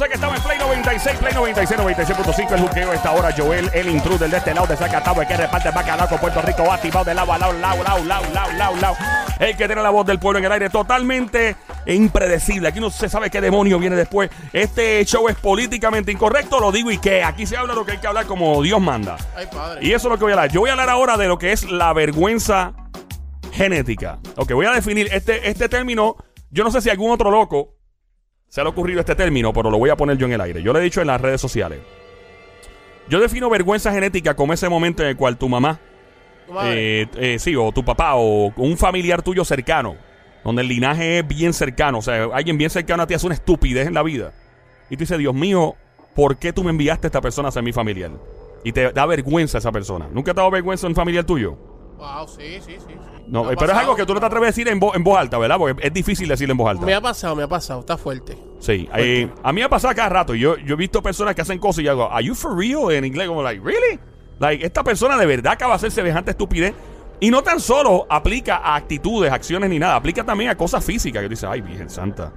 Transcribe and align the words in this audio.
sé 0.00 0.08
que 0.08 0.14
estamos 0.14 0.36
en 0.38 0.42
Play 0.42 0.58
96, 0.58 1.18
Play 1.18 1.34
96, 1.34 1.80
96.5. 1.80 2.52
El 2.52 2.60
juqueo 2.60 2.92
esta 2.94 3.12
hora. 3.12 3.34
Joel, 3.36 3.70
el 3.74 3.90
intruder 3.90 4.30
de 4.30 4.38
este 4.38 4.54
lado 4.54 4.66
de 4.66 4.74
Zacatau, 4.74 5.20
el 5.20 5.28
que 5.28 5.36
reparte 5.36 5.70
bacalao 5.70 6.08
con 6.08 6.18
Puerto 6.18 6.40
Rico, 6.40 6.72
activado 6.72 7.04
de 7.04 7.14
lado 7.14 7.30
a 7.30 7.38
lado, 7.38 7.52
lado, 7.52 7.84
lado, 7.84 8.04
lado, 8.04 8.24
lado, 8.32 8.52
lado, 8.52 8.76
lado. 8.76 8.96
El 9.38 9.56
que 9.58 9.66
tiene 9.66 9.82
la 9.82 9.90
voz 9.90 10.06
del 10.06 10.18
pueblo 10.18 10.38
en 10.38 10.46
el 10.46 10.52
aire, 10.52 10.70
totalmente 10.70 11.56
impredecible. 11.84 12.68
Aquí 12.68 12.80
no 12.80 12.88
se 12.88 13.10
sabe 13.10 13.28
qué 13.28 13.42
demonio 13.42 13.78
viene 13.78 13.94
después. 13.94 14.30
Este 14.54 15.04
show 15.04 15.28
es 15.28 15.36
políticamente 15.36 16.10
incorrecto, 16.10 16.60
lo 16.60 16.72
digo 16.72 16.90
y 16.90 16.96
que 16.96 17.22
aquí 17.22 17.44
se 17.44 17.58
habla 17.58 17.74
lo 17.74 17.84
que 17.84 17.92
hay 17.92 17.98
que 17.98 18.06
hablar 18.06 18.24
como 18.24 18.62
Dios 18.62 18.80
manda. 18.80 19.18
Ay, 19.36 19.48
padre. 19.52 19.86
Y 19.86 19.92
eso 19.92 20.08
es 20.08 20.12
lo 20.12 20.18
que 20.18 20.24
voy 20.24 20.32
a 20.32 20.36
hablar. 20.36 20.50
Yo 20.50 20.60
voy 20.60 20.70
a 20.70 20.72
hablar 20.72 20.88
ahora 20.88 21.18
de 21.18 21.28
lo 21.28 21.38
que 21.38 21.52
es 21.52 21.70
la 21.70 21.92
vergüenza 21.92 22.72
genética. 23.52 24.18
Ok, 24.36 24.52
voy 24.52 24.64
a 24.64 24.72
definir 24.72 25.08
este, 25.12 25.46
este 25.46 25.68
término. 25.68 26.16
Yo 26.50 26.64
no 26.64 26.70
sé 26.70 26.80
si 26.80 26.88
algún 26.88 27.10
otro 27.10 27.30
loco 27.30 27.79
se 28.50 28.60
le 28.60 28.66
ha 28.66 28.70
ocurrido 28.70 28.98
este 28.98 29.14
término, 29.14 29.52
pero 29.52 29.70
lo 29.70 29.78
voy 29.78 29.90
a 29.90 29.96
poner 29.96 30.18
yo 30.18 30.26
en 30.26 30.32
el 30.32 30.40
aire. 30.40 30.60
Yo 30.60 30.72
lo 30.72 30.80
he 30.80 30.82
dicho 30.82 31.00
en 31.00 31.06
las 31.06 31.20
redes 31.20 31.40
sociales. 31.40 31.78
Yo 33.08 33.20
defino 33.20 33.48
vergüenza 33.48 33.92
genética 33.92 34.34
como 34.34 34.52
ese 34.52 34.68
momento 34.68 35.04
en 35.04 35.10
el 35.10 35.16
cual 35.16 35.38
tu 35.38 35.48
mamá, 35.48 35.78
eh, 36.64 37.06
eh, 37.16 37.38
sí, 37.38 37.54
o 37.54 37.70
tu 37.70 37.84
papá, 37.84 38.16
o 38.16 38.52
un 38.56 38.76
familiar 38.76 39.22
tuyo 39.22 39.44
cercano, 39.44 39.94
donde 40.44 40.62
el 40.62 40.68
linaje 40.68 41.20
es 41.20 41.28
bien 41.28 41.52
cercano, 41.52 41.98
o 41.98 42.02
sea, 42.02 42.24
alguien 42.32 42.58
bien 42.58 42.70
cercano 42.70 43.04
a 43.04 43.06
ti 43.06 43.14
hace 43.14 43.26
una 43.26 43.36
estupidez 43.36 43.86
en 43.86 43.94
la 43.94 44.02
vida. 44.02 44.32
Y 44.90 44.96
tú 44.96 45.00
dices, 45.00 45.18
Dios 45.18 45.34
mío, 45.34 45.76
¿por 46.16 46.36
qué 46.36 46.52
tú 46.52 46.64
me 46.64 46.70
enviaste 46.70 47.06
a 47.06 47.08
esta 47.08 47.20
persona 47.20 47.50
a 47.50 47.52
ser 47.52 47.62
mi 47.62 47.72
familiar? 47.72 48.10
Y 48.64 48.72
te 48.72 48.90
da 48.90 49.06
vergüenza 49.06 49.58
esa 49.58 49.70
persona. 49.70 50.08
¿Nunca 50.12 50.34
te 50.34 50.40
ha 50.40 50.42
dado 50.42 50.50
vergüenza 50.50 50.88
un 50.88 50.96
familiar 50.96 51.24
tuyo? 51.24 51.56
Wow, 52.00 52.26
sí, 52.26 52.58
sí, 52.64 52.76
sí. 52.78 52.86
sí. 52.88 52.94
No, 53.28 53.44
pero 53.50 53.72
es 53.72 53.78
algo 53.78 53.94
que 53.94 54.06
tú 54.06 54.14
no 54.14 54.20
te 54.20 54.26
atreves 54.26 54.46
a 54.46 54.50
decir 54.50 54.66
en, 54.68 54.80
vo- 54.80 54.94
en 54.96 55.04
voz 55.04 55.18
alta, 55.18 55.36
¿verdad? 55.38 55.58
Porque 55.58 55.86
es 55.86 55.92
difícil 55.92 56.26
decirlo 56.28 56.52
en 56.52 56.58
voz 56.58 56.70
alta. 56.70 56.86
Me 56.86 56.94
ha 56.94 57.00
pasado, 57.00 57.36
me 57.36 57.42
ha 57.42 57.48
pasado. 57.48 57.80
Está 57.80 57.98
fuerte. 57.98 58.38
Sí, 58.58 58.88
eh, 58.96 59.28
a 59.42 59.52
mí 59.52 59.60
me 59.60 59.64
ha 59.64 59.68
pasado 59.68 59.94
cada 59.94 60.08
rato. 60.08 60.34
Yo, 60.34 60.56
yo 60.56 60.74
he 60.74 60.78
visto 60.78 61.02
personas 61.02 61.34
que 61.34 61.42
hacen 61.42 61.58
cosas 61.58 61.80
y 61.80 61.82
yo 61.84 61.90
hago, 61.92 62.10
¿Are 62.10 62.24
you 62.24 62.34
for 62.34 62.56
real? 62.58 62.90
En 62.90 63.04
inglés, 63.04 63.28
como, 63.28 63.42
like, 63.42 63.62
¿really? 63.62 64.00
Like, 64.38 64.64
esta 64.64 64.82
persona 64.82 65.16
de 65.18 65.26
verdad 65.26 65.52
acaba 65.52 65.74
de 65.74 65.76
hacer 65.76 65.90
semejante 65.92 66.30
estupidez. 66.32 66.72
Y 67.20 67.30
no 67.30 67.42
tan 67.42 67.60
solo 67.60 68.06
aplica 68.08 68.56
a 68.56 68.74
actitudes, 68.76 69.30
acciones 69.30 69.68
ni 69.68 69.78
nada, 69.78 69.94
aplica 69.96 70.24
también 70.24 70.48
a 70.50 70.56
cosas 70.56 70.82
físicas. 70.82 71.22
Que 71.22 71.28
dice, 71.28 71.46
ay, 71.46 71.60
Virgen 71.60 71.90
Santa. 71.90 72.32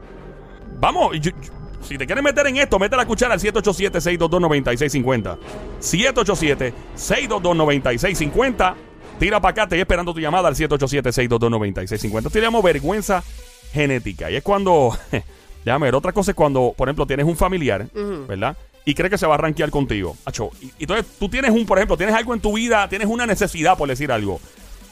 Vamos, 0.80 1.14
yo- 1.22 1.32
yo- 1.32 1.54
si 1.82 1.98
te 1.98 2.06
quieres 2.06 2.22
meter 2.24 2.46
en 2.48 2.58
esto, 2.58 2.78
mete 2.80 2.96
la 2.98 3.06
cuchara 3.06 3.34
al 3.34 3.40
787-622-9650. 3.40 5.38
787-622-9650. 5.80 8.76
Tira 9.24 9.40
para 9.40 9.52
acá, 9.52 9.62
te 9.62 9.76
estoy 9.76 9.80
esperando 9.80 10.14
tu 10.14 10.20
llamada 10.20 10.50
al 10.50 10.56
787-622-9650. 10.56 12.28
Esto 12.28 12.40
le 12.40 12.42
llamo 12.42 12.62
vergüenza 12.62 13.24
genética. 13.72 14.30
Y 14.30 14.36
es 14.36 14.44
cuando, 14.44 14.98
déjame 15.64 15.88
ver, 15.88 15.96
otra 15.96 16.12
cosa 16.12 16.32
es 16.32 16.36
cuando, 16.36 16.74
por 16.76 16.90
ejemplo, 16.90 17.08
tienes 17.08 17.26
un 17.26 17.38
familiar, 17.38 17.88
¿verdad? 18.28 18.58
Y 18.84 18.94
cree 18.94 19.10
que 19.10 19.18
se 19.18 19.26
va 19.26 19.36
a 19.36 19.38
rankear 19.38 19.70
contigo. 19.70 20.18
Acho, 20.26 20.50
y, 20.60 20.74
entonces 20.78 21.06
tú 21.18 21.30
tienes 21.30 21.52
un, 21.52 21.66
por 21.66 21.78
ejemplo, 21.78 21.96
tienes 21.96 22.14
algo 22.14 22.34
en 22.34 22.42
tu 22.42 22.52
vida, 22.52 22.90
tienes 22.90 23.08
una 23.08 23.26
necesidad, 23.26 23.78
por 23.78 23.88
decir 23.88 24.12
algo. 24.12 24.42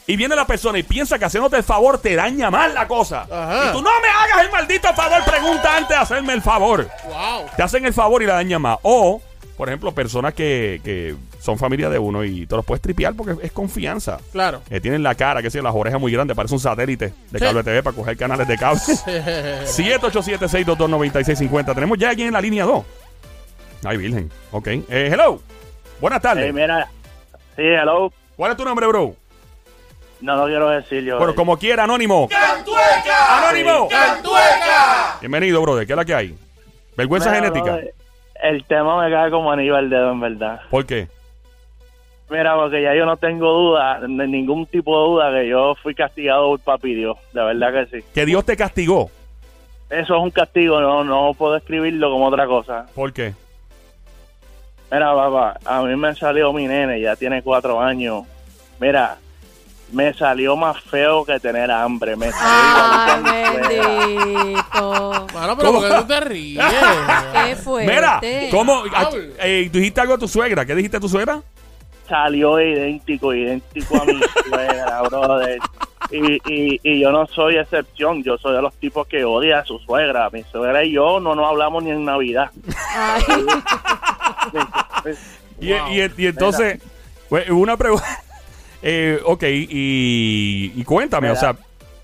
Y 0.06 0.16
viene 0.16 0.34
la 0.34 0.46
persona 0.46 0.78
y 0.78 0.82
piensa 0.82 1.18
que 1.18 1.26
haciéndote 1.26 1.58
el 1.58 1.62
favor 1.62 1.98
te 1.98 2.14
daña 2.14 2.50
mal 2.50 2.72
la 2.72 2.88
cosa. 2.88 3.26
Ajá. 3.30 3.68
Y 3.68 3.72
tú 3.74 3.82
no 3.82 3.90
me 4.00 4.08
hagas 4.08 4.46
el 4.46 4.50
maldito 4.50 4.94
favor, 4.94 5.22
pregunta 5.26 5.76
antes 5.76 5.90
de 5.90 5.96
hacerme 5.96 6.32
el 6.32 6.40
favor. 6.40 6.88
Wow. 7.04 7.50
Te 7.54 7.62
hacen 7.62 7.84
el 7.84 7.92
favor 7.92 8.22
y 8.22 8.26
la 8.26 8.32
dañan 8.32 8.62
más. 8.62 8.78
O, 8.80 9.20
por 9.58 9.68
ejemplo, 9.68 9.92
personas 9.92 10.32
que, 10.32 10.80
que 10.82 11.16
son 11.42 11.58
familia 11.58 11.90
de 11.90 11.98
uno 11.98 12.22
y 12.22 12.46
te 12.46 12.54
los 12.54 12.64
puedes 12.64 12.80
tripear 12.80 13.14
porque 13.14 13.34
es 13.44 13.50
confianza. 13.50 14.18
Claro. 14.30 14.62
Eh, 14.70 14.80
tienen 14.80 15.02
la 15.02 15.16
cara, 15.16 15.42
que 15.42 15.50
sé, 15.50 15.60
las 15.60 15.74
orejas 15.74 16.00
muy 16.00 16.12
grandes, 16.12 16.36
parece 16.36 16.54
un 16.54 16.60
satélite 16.60 17.12
de 17.30 17.38
Sí. 17.40 17.44
cable 17.44 17.64
TV 17.64 17.82
para 17.82 17.96
coger 17.96 18.16
canales 18.16 18.46
de 18.46 18.56
cable. 18.56 18.80
787-622-9650. 19.66 21.74
Tenemos 21.74 21.98
ya 21.98 22.10
alguien 22.10 22.28
en 22.28 22.34
la 22.34 22.40
línea 22.40 22.64
2. 22.64 22.84
Ay, 23.84 23.96
virgen. 23.96 24.30
Ok. 24.52 24.68
Eh, 24.68 25.10
hello. 25.12 25.40
Buenas 26.00 26.22
tardes. 26.22 26.44
Hey, 26.46 26.52
mira, 26.52 26.88
sí, 27.56 27.62
hello. 27.62 28.12
¿Cuál 28.36 28.52
es 28.52 28.56
tu 28.56 28.64
nombre, 28.64 28.86
bro? 28.86 29.16
No 30.20 30.36
lo 30.36 30.46
quiero 30.46 30.68
decir 30.70 31.02
yo. 31.02 31.18
Bueno, 31.18 31.34
como 31.34 31.58
quiera, 31.58 31.82
Anónimo. 31.84 32.28
¡Cantueca! 32.28 33.48
¡Anónimo! 33.48 33.88
¡Cantueca! 33.88 35.16
Bienvenido, 35.20 35.60
brother. 35.60 35.84
¿Qué 35.86 35.92
es 35.94 35.96
la 35.96 36.04
que 36.04 36.14
hay? 36.14 36.38
Vergüenza 36.96 37.30
Mira, 37.30 37.42
genética. 37.42 37.64
brother, 37.72 37.94
El 38.42 38.64
tema 38.66 39.02
me 39.04 39.10
cae 39.12 39.30
como 39.32 39.50
anillo 39.50 39.74
al 39.74 39.90
dedo, 39.90 40.12
en 40.12 40.20
verdad. 40.20 40.60
¿Por 40.70 40.86
qué? 40.86 41.08
Mira, 42.30 42.54
porque 42.56 42.80
ya 42.82 42.94
yo 42.94 43.04
no 43.04 43.16
tengo 43.16 43.50
duda, 43.52 44.00
ni- 44.08 44.26
ningún 44.26 44.64
tipo 44.66 44.96
de 44.98 45.08
duda 45.10 45.30
que 45.40 45.48
yo 45.48 45.74
fui 45.82 45.94
castigado 45.94 46.48
por 46.50 46.60
papi 46.60 46.94
Dios. 46.94 47.16
De 47.32 47.42
verdad 47.44 47.72
que 47.90 48.00
sí. 48.00 48.06
Que 48.14 48.24
Dios 48.24 48.44
te 48.44 48.56
castigó. 48.56 49.10
Eso 49.90 50.16
es 50.16 50.22
un 50.22 50.30
castigo, 50.30 50.80
no, 50.80 51.04
no 51.04 51.34
puedo 51.34 51.56
escribirlo 51.56 52.10
como 52.10 52.26
otra 52.28 52.46
cosa. 52.46 52.86
¿Por 52.94 53.12
qué? 53.12 53.34
Mira, 54.90 55.14
papá, 55.14 55.58
a 55.64 55.82
mí 55.82 55.94
me 55.96 56.14
salió 56.14 56.52
mi 56.52 56.66
nene, 56.66 57.00
ya 57.00 57.16
tiene 57.16 57.42
cuatro 57.42 57.80
años. 57.80 58.24
Mira, 58.80 59.16
me 59.90 60.14
salió 60.14 60.56
más 60.56 60.80
feo 60.84 61.24
que 61.26 61.38
tener 61.40 61.70
hambre. 61.70 62.16
Me 62.16 62.30
salió 62.30 63.24
Ay, 63.26 63.46
bendito. 63.56 65.26
Mano, 65.34 65.56
pero 65.56 65.68
¿Cómo? 65.68 65.80
¿por 65.80 65.88
qué 65.90 65.94
tú 65.96 66.04
te 66.06 66.20
ríes? 66.20 66.64
Qué 67.46 67.56
fuerte. 67.56 67.92
Mira, 67.94 68.20
¿cómo? 68.50 68.82
Eh, 69.40 69.68
¿Tú 69.70 69.78
dijiste 69.78 70.00
algo 70.00 70.14
a 70.14 70.18
tu 70.18 70.28
suegra? 70.28 70.64
¿Qué 70.64 70.74
dijiste 70.74 70.96
a 70.96 71.00
tu 71.00 71.08
suegra? 71.08 71.40
Salió 72.08 72.60
idéntico, 72.60 73.32
idéntico 73.34 74.00
a 74.00 74.04
mi 74.04 74.20
suegra, 74.48 75.02
brother. 75.02 75.58
Y, 76.10 76.34
y, 76.52 76.80
y 76.82 77.00
yo 77.00 77.10
no 77.10 77.26
soy 77.26 77.56
excepción, 77.56 78.22
yo 78.22 78.36
soy 78.36 78.54
de 78.56 78.60
los 78.62 78.74
tipos 78.74 79.06
que 79.06 79.24
odia 79.24 79.60
a 79.60 79.64
su 79.64 79.78
suegra. 79.78 80.28
Mi 80.30 80.42
suegra 80.44 80.84
y 80.84 80.92
yo 80.92 81.20
no 81.20 81.34
nos 81.34 81.48
hablamos 81.48 81.82
ni 81.84 81.90
en 81.90 82.04
Navidad. 82.04 82.50
Y, 85.60 85.72
Wow. 85.72 85.88
y- 85.92 86.22
y 86.22 86.26
entonces, 86.26 86.80
pues, 87.28 87.48
una 87.50 87.76
pregunta. 87.76 88.04
Eh, 88.82 89.20
ok, 89.24 89.42
y, 89.44 90.72
y 90.74 90.84
cuéntame, 90.84 91.28
Mira. 91.28 91.38
o 91.38 91.40
sea. 91.40 91.56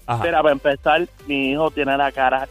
Ajá. 0.06 0.22
Mira, 0.24 0.40
para 0.42 0.52
empezar, 0.52 1.06
mi 1.26 1.50
hijo 1.50 1.70
tiene 1.72 1.96
la 1.96 2.12
cara 2.12 2.48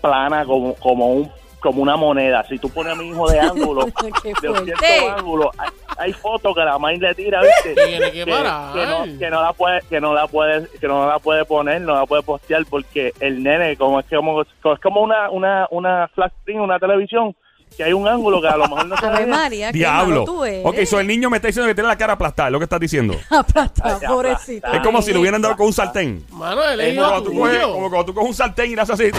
plana 0.00 0.44
como, 0.44 0.74
como 0.76 1.12
un 1.12 1.30
como 1.60 1.82
una 1.82 1.96
moneda. 1.96 2.44
Si 2.48 2.58
tú 2.58 2.68
pones 2.70 2.92
a 2.92 2.96
mi 2.96 3.08
hijo 3.08 3.30
de 3.30 3.38
ángulo, 3.38 3.84
de 4.02 4.12
cierto 4.20 4.54
fuerte. 4.54 5.08
ángulo, 5.16 5.50
hay, 5.58 5.68
hay 5.98 6.12
fotos 6.12 6.54
que 6.54 6.60
la 6.64 6.78
maíz 6.78 7.00
le 7.00 7.14
tira, 7.14 7.40
¿viste? 7.42 7.74
Tiene 7.86 8.10
que 8.10 8.26
parar. 8.26 8.72
que 8.72 8.86
no, 8.86 9.18
que 9.18 9.30
no 9.30 9.42
la 9.42 9.52
puede 9.52 9.80
que 9.88 10.00
no 10.00 10.14
la 10.14 10.26
puede 10.26 10.66
que 10.80 10.88
no 10.88 11.06
la 11.06 11.18
puede 11.18 11.44
poner 11.44 11.80
no 11.82 11.94
la 11.94 12.06
puede 12.06 12.22
postear 12.22 12.64
porque 12.68 13.12
el 13.20 13.42
nene 13.42 13.76
como 13.76 14.00
es 14.00 14.06
como 14.08 14.42
es 14.42 14.80
como 14.82 15.02
una 15.02 15.30
una 15.30 15.66
una 15.70 16.08
flash 16.08 16.32
screen 16.42 16.60
una 16.60 16.78
televisión 16.78 17.34
que 17.76 17.84
hay 17.84 17.92
un 17.92 18.06
ángulo 18.06 18.40
que 18.42 18.48
a 18.48 18.56
lo 18.56 18.68
mejor 18.68 18.86
no 18.86 18.96
se 18.96 19.08
ve 19.08 19.26
María, 19.26 19.72
Diablo. 19.72 20.10
malo 20.10 20.24
tú 20.24 20.44
eres. 20.44 20.66
Ok, 20.66 20.84
so 20.84 21.00
el 21.00 21.06
niño 21.06 21.30
me 21.30 21.36
está 21.38 21.48
diciendo 21.48 21.68
que 21.68 21.74
tiene 21.74 21.88
la 21.88 21.96
cara 21.96 22.12
aplastada, 22.14 22.48
es 22.48 22.52
lo 22.52 22.58
que 22.58 22.64
estás 22.64 22.80
diciendo. 22.80 23.14
Aplastada, 23.30 23.98
pobrecito. 24.06 24.66
Es 24.72 24.80
como 24.80 25.00
si 25.02 25.12
le 25.12 25.18
hubieran 25.18 25.40
dado 25.40 25.56
con 25.56 25.66
un 25.66 25.72
sartén. 25.72 26.24
Mano, 26.30 26.62
él 26.68 26.80
es 26.80 26.98
Como 26.98 27.22
tú 27.22 27.34
coges, 27.34 27.62
como 27.62 27.90
cuando 27.90 28.04
tú 28.06 28.14
coges 28.14 28.28
un 28.28 28.34
sartén 28.34 28.70
y 28.72 28.74
le 28.74 28.82
haces 28.82 28.94
así. 28.94 29.10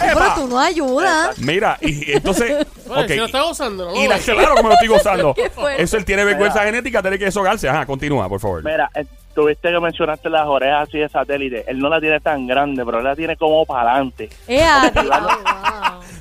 Pero 0.00 0.20
tú 0.36 0.48
no 0.48 0.58
ayudas. 0.58 1.38
Mira, 1.38 1.76
y 1.80 2.12
entonces. 2.12 2.66
Bueno, 2.88 3.02
ok, 3.02 3.08
si 3.10 3.16
lo 3.16 3.26
está 3.26 3.42
gozando, 3.42 3.84
¿no? 3.84 3.94
y 3.94 4.08
la, 4.08 4.18
claro 4.18 4.54
que 4.54 4.62
me 4.62 4.68
lo 4.70 4.74
estoy 4.74 4.88
gozando. 4.88 5.34
Eso 5.76 5.98
él 5.98 6.06
tiene 6.06 6.24
vergüenza 6.24 6.60
Mira. 6.60 6.70
genética, 6.70 7.02
tiene 7.02 7.18
que 7.18 7.26
deshogarse. 7.26 7.68
Ajá, 7.68 7.84
continúa, 7.84 8.26
por 8.30 8.40
favor. 8.40 8.64
mira 8.64 8.88
eh, 8.94 9.04
tuviste 9.34 9.70
que 9.70 9.78
mencionaste 9.78 10.30
las 10.30 10.46
orejas 10.46 10.88
así 10.88 10.98
de 10.98 11.08
satélite 11.10 11.64
él 11.68 11.78
no 11.78 11.88
la 11.90 12.00
tiene 12.00 12.18
tan 12.18 12.46
grande 12.46 12.82
pero 12.84 12.98
él 12.98 13.04
la 13.04 13.14
tiene 13.14 13.36
como 13.36 13.64
para 13.66 13.92
adelante 13.92 14.30
wow. 14.48 14.56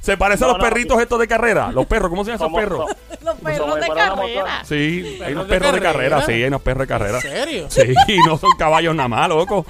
Se 0.07 0.16
parece 0.16 0.45
a 0.45 0.47
los 0.47 0.57
no, 0.57 0.63
perritos 0.63 1.01
estos 1.01 1.19
de 1.19 1.28
carrera. 1.28 1.69
Los 1.73 1.85
perros, 1.85 2.09
¿cómo 2.09 2.23
se 2.23 2.31
llaman 2.31 2.47
esos 2.47 2.57
perros? 2.57 2.90
Los 3.25 3.35
perros 3.40 3.75
de 3.75 3.88
carrera. 3.90 4.63
Sí, 4.63 5.19
hay 5.22 5.34
unos 5.34 5.47
perros 5.47 5.73
de 5.73 5.81
carrera, 5.81 6.22
sí, 6.22 6.31
hay 6.31 6.44
unos 6.45 6.62
perros 6.62 6.79
de 6.79 6.88
carrera. 6.88 7.18
¿En 7.18 7.22
serio? 7.22 7.68
Sí, 7.69 8.17
no 8.25 8.38
son 8.38 8.51
caballos 8.57 8.96
nada 8.96 9.09
más, 9.09 9.28
loco. 9.28 9.66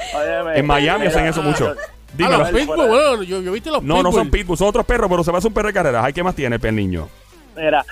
En 0.54 0.68
Miami 0.68 1.08
hacen 1.08 1.26
eso 1.26 1.42
mucho. 1.42 1.74
Ah, 1.76 1.82
Dímelo. 2.14 2.38
los 2.38 2.50
pitbull, 2.52 2.88
bueno, 2.88 3.24
yo, 3.24 3.42
yo 3.42 3.52
viste 3.52 3.72
los 3.72 3.82
No, 3.82 3.96
pitbull. 3.96 4.04
no 4.04 4.12
son 4.12 4.30
pitbulls, 4.30 4.60
son 4.60 4.68
otros 4.68 4.86
perros, 4.86 5.10
pero 5.10 5.24
se 5.24 5.36
hace 5.36 5.48
un 5.48 5.54
perro 5.56 5.70
de 5.70 5.74
carrera. 5.74 6.04
Ay, 6.06 6.14
¿qué 6.14 6.22
más 6.22 6.36
tiene 6.36 6.60
el 6.62 6.76
niño? 6.76 7.10
mira 7.56 7.84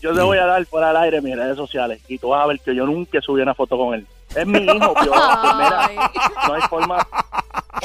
yo 0.00 0.14
te 0.14 0.22
voy 0.22 0.38
a 0.38 0.46
dar 0.46 0.64
fuera 0.64 0.88
al 0.88 0.96
aire 0.96 1.20
mis 1.20 1.36
redes 1.36 1.56
sociales 1.56 2.00
y 2.08 2.16
tú 2.16 2.30
vas 2.30 2.42
a 2.42 2.46
ver 2.46 2.60
que 2.60 2.74
yo 2.74 2.86
nunca 2.86 3.20
subí 3.20 3.42
una 3.42 3.52
foto 3.52 3.76
con 3.76 3.92
él 3.92 4.06
es 4.34 4.46
mi 4.46 4.58
hijo 4.60 4.94
yo, 5.04 5.12
mira 5.12 5.90
no 6.48 6.54
hay 6.54 6.62
forma 6.62 7.06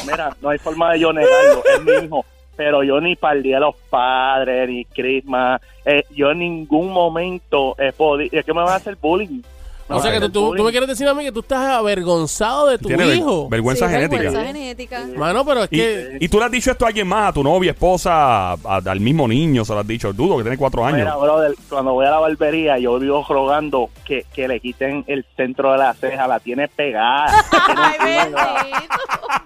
mira 0.07 0.37
no 0.39 0.49
hay 0.49 0.57
forma 0.57 0.93
de 0.93 0.99
yo 1.01 1.11
negarlo 1.11 1.61
es 1.65 1.81
mi 1.81 2.05
hijo 2.05 2.25
pero 2.55 2.83
yo 2.83 2.99
ni 3.01 3.15
para 3.15 3.35
el 3.35 3.43
día 3.43 3.55
de 3.57 3.61
los 3.61 3.75
padres 3.89 4.69
ni 4.69 4.85
Christmas 4.85 5.61
eh, 5.85 6.03
yo 6.15 6.31
en 6.31 6.39
ningún 6.39 6.91
momento 6.91 7.75
he 7.77 7.91
podido 7.91 8.29
es 8.37 8.45
que 8.45 8.53
me 8.53 8.61
van 8.61 8.69
a 8.73 8.75
hacer 8.75 8.95
bullying 9.01 9.41
Me 9.87 9.95
O 9.97 9.99
sea 9.99 10.11
que 10.19 10.29
tú, 10.29 10.55
tú, 10.55 10.63
me 10.63 10.71
quieres 10.71 10.89
decir 10.89 11.07
a 11.07 11.13
mí 11.13 11.23
que 11.23 11.31
tú 11.31 11.41
estás 11.41 11.59
avergonzado 11.59 12.65
de 12.67 12.79
tu 12.79 12.87
Tiene 12.87 13.05
ver- 13.05 13.17
hijo. 13.17 13.47
vergüenza 13.49 13.85
Sí, 13.87 13.93
genética. 13.93 14.21
vergüenza 14.23 14.47
genética. 14.47 15.05
Mano, 15.15 15.45
pero 15.45 15.63
es 15.65 15.67
Y, 15.71 15.77
que... 15.77 16.17
y 16.21 16.27
tú 16.27 16.39
le 16.39 16.45
has 16.45 16.51
dicho 16.51 16.71
esto 16.71 16.85
a 16.85 16.87
alguien 16.87 17.07
más, 17.07 17.29
a 17.29 17.33
tu 17.33 17.43
novia, 17.43 17.69
esposa, 17.71 18.53
a- 18.53 18.57
al 18.83 18.99
mismo 18.99 19.27
niño, 19.27 19.63
se 19.63 19.73
lo 19.73 19.81
has 19.81 19.87
dicho. 19.87 20.11
Dudo 20.11 20.37
que 20.37 20.43
tiene 20.43 20.57
cuatro 20.57 20.83
años. 20.83 21.01
Mira, 21.01 21.15
brother, 21.17 21.53
cuando 21.69 21.93
voy 21.93 22.03
a 22.07 22.09
la 22.09 22.19
barbería, 22.19 22.79
yo 22.79 22.97
vivo 22.97 23.23
rogando 23.29 23.89
que, 24.03 24.25
que 24.33 24.47
le 24.47 24.59
quiten 24.59 25.03
el 25.05 25.23
centro 25.37 25.71
de 25.73 25.77
la 25.77 25.93
ceja, 25.93 26.25
la 26.27 26.39
tiene 26.39 26.67
pegada. 26.67 27.27
Ay, 27.77 27.97
bendito. 28.23 28.37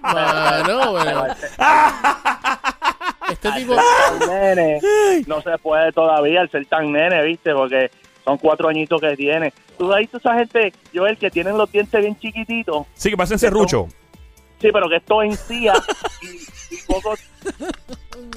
Mano, 0.02 0.94
pero... 1.04 1.19
Nene, 4.28 4.80
no 5.26 5.40
se 5.42 5.56
puede 5.58 5.92
todavía 5.92 6.40
al 6.42 6.50
ser 6.50 6.66
tan 6.66 6.92
nene, 6.92 7.22
¿viste? 7.24 7.52
Porque 7.52 7.90
son 8.24 8.38
cuatro 8.38 8.68
añitos 8.68 9.00
que 9.00 9.16
tiene. 9.16 9.52
Tú 9.78 9.92
has 9.92 10.00
visto 10.00 10.18
esa 10.18 10.34
gente, 10.34 10.72
Joel, 10.94 11.16
que 11.16 11.30
tienen 11.30 11.56
los 11.56 11.70
dientes 11.70 12.00
bien 12.00 12.18
chiquititos. 12.18 12.86
Sí, 12.94 13.10
que 13.10 13.16
pasen 13.16 13.38
serrucho. 13.38 13.88
Sí, 14.60 14.68
pero 14.72 14.88
que 14.90 14.96
esto 14.96 15.22
encía 15.22 15.72
y, 16.20 16.74
y 16.74 16.78
pocos 16.86 17.18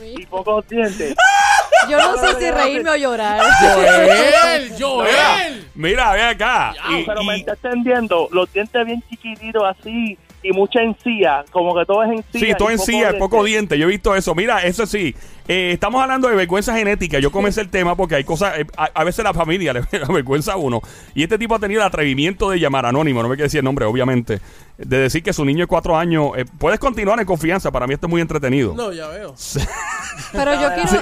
y 0.01 0.25
pocos 0.25 0.67
dientes. 0.69 1.15
Yo 1.89 1.97
no 1.97 2.17
sé 2.17 2.39
si 2.39 2.49
reírme 2.49 2.91
o 2.91 2.95
llorar. 2.95 3.41
Joel, 3.59 4.71
Joel. 4.79 5.67
Mira, 5.75 6.13
ve 6.13 6.21
acá. 6.23 6.73
Y- 6.91 7.03
Pero 7.03 7.23
me 7.25 7.35
está 7.35 7.53
entendiendo, 7.53 8.29
los 8.31 8.51
dientes 8.53 8.85
bien 8.85 9.03
chiquititos 9.09 9.63
así 9.65 10.17
y 10.43 10.51
mucha 10.51 10.81
encía, 10.81 11.43
como 11.51 11.73
que 11.75 11.85
todo 11.85 12.03
es 12.03 12.11
encía. 12.11 12.47
Sí, 12.47 12.53
todo 12.57 12.69
y 12.69 12.73
en 12.73 12.77
poco 13.13 13.19
poco 13.19 13.43
diente. 13.43 13.75
diente. 13.75 13.77
Yo 13.79 13.85
he 13.85 13.89
visto 13.89 14.15
eso. 14.15 14.35
Mira, 14.35 14.59
eso 14.63 14.85
sí. 14.85 15.15
eh, 15.47 15.71
estamos 15.73 16.01
hablando 16.01 16.27
de 16.27 16.35
vergüenza 16.35 16.75
genética. 16.75 17.19
Yo 17.19 17.31
comencé 17.31 17.61
el 17.61 17.69
tema 17.69 17.95
porque 17.95 18.15
hay 18.15 18.23
cosas. 18.23 18.59
eh, 18.59 18.65
a, 18.77 18.89
a 18.93 19.03
veces 19.03 19.23
la 19.23 19.33
familia 19.33 19.73
le 19.73 19.81
da 19.91 20.07
vergüenza 20.09 20.53
a 20.53 20.57
uno. 20.57 20.81
Y 21.15 21.23
este 21.23 21.37
tipo 21.37 21.55
ha 21.55 21.59
tenido 21.59 21.81
el 21.81 21.87
atrevimiento 21.87 22.49
de 22.49 22.59
llamar 22.59 22.85
anónimo. 22.85 23.23
No 23.23 23.29
me 23.29 23.35
quiere 23.35 23.45
decir 23.45 23.59
el 23.59 23.65
nombre, 23.65 23.85
obviamente. 23.85 24.39
De 24.77 24.97
decir 24.97 25.23
que 25.23 25.33
su 25.33 25.45
niño 25.45 25.61
de 25.61 25.67
cuatro 25.67 25.97
años. 25.97 26.31
eh, 26.35 26.45
puedes 26.59 26.79
continuar 26.79 27.19
en 27.19 27.25
confianza. 27.25 27.71
Para 27.71 27.87
mí 27.87 27.93
esto 27.93 28.07
es 28.07 28.11
muy 28.11 28.21
entretenido. 28.21 28.73
No, 28.75 28.91
ya 28.91 29.07
veo. 29.07 29.33
Pero 30.31 30.53
yo 30.53 30.73
quiero, 30.73 30.87
Sí, 30.89 30.97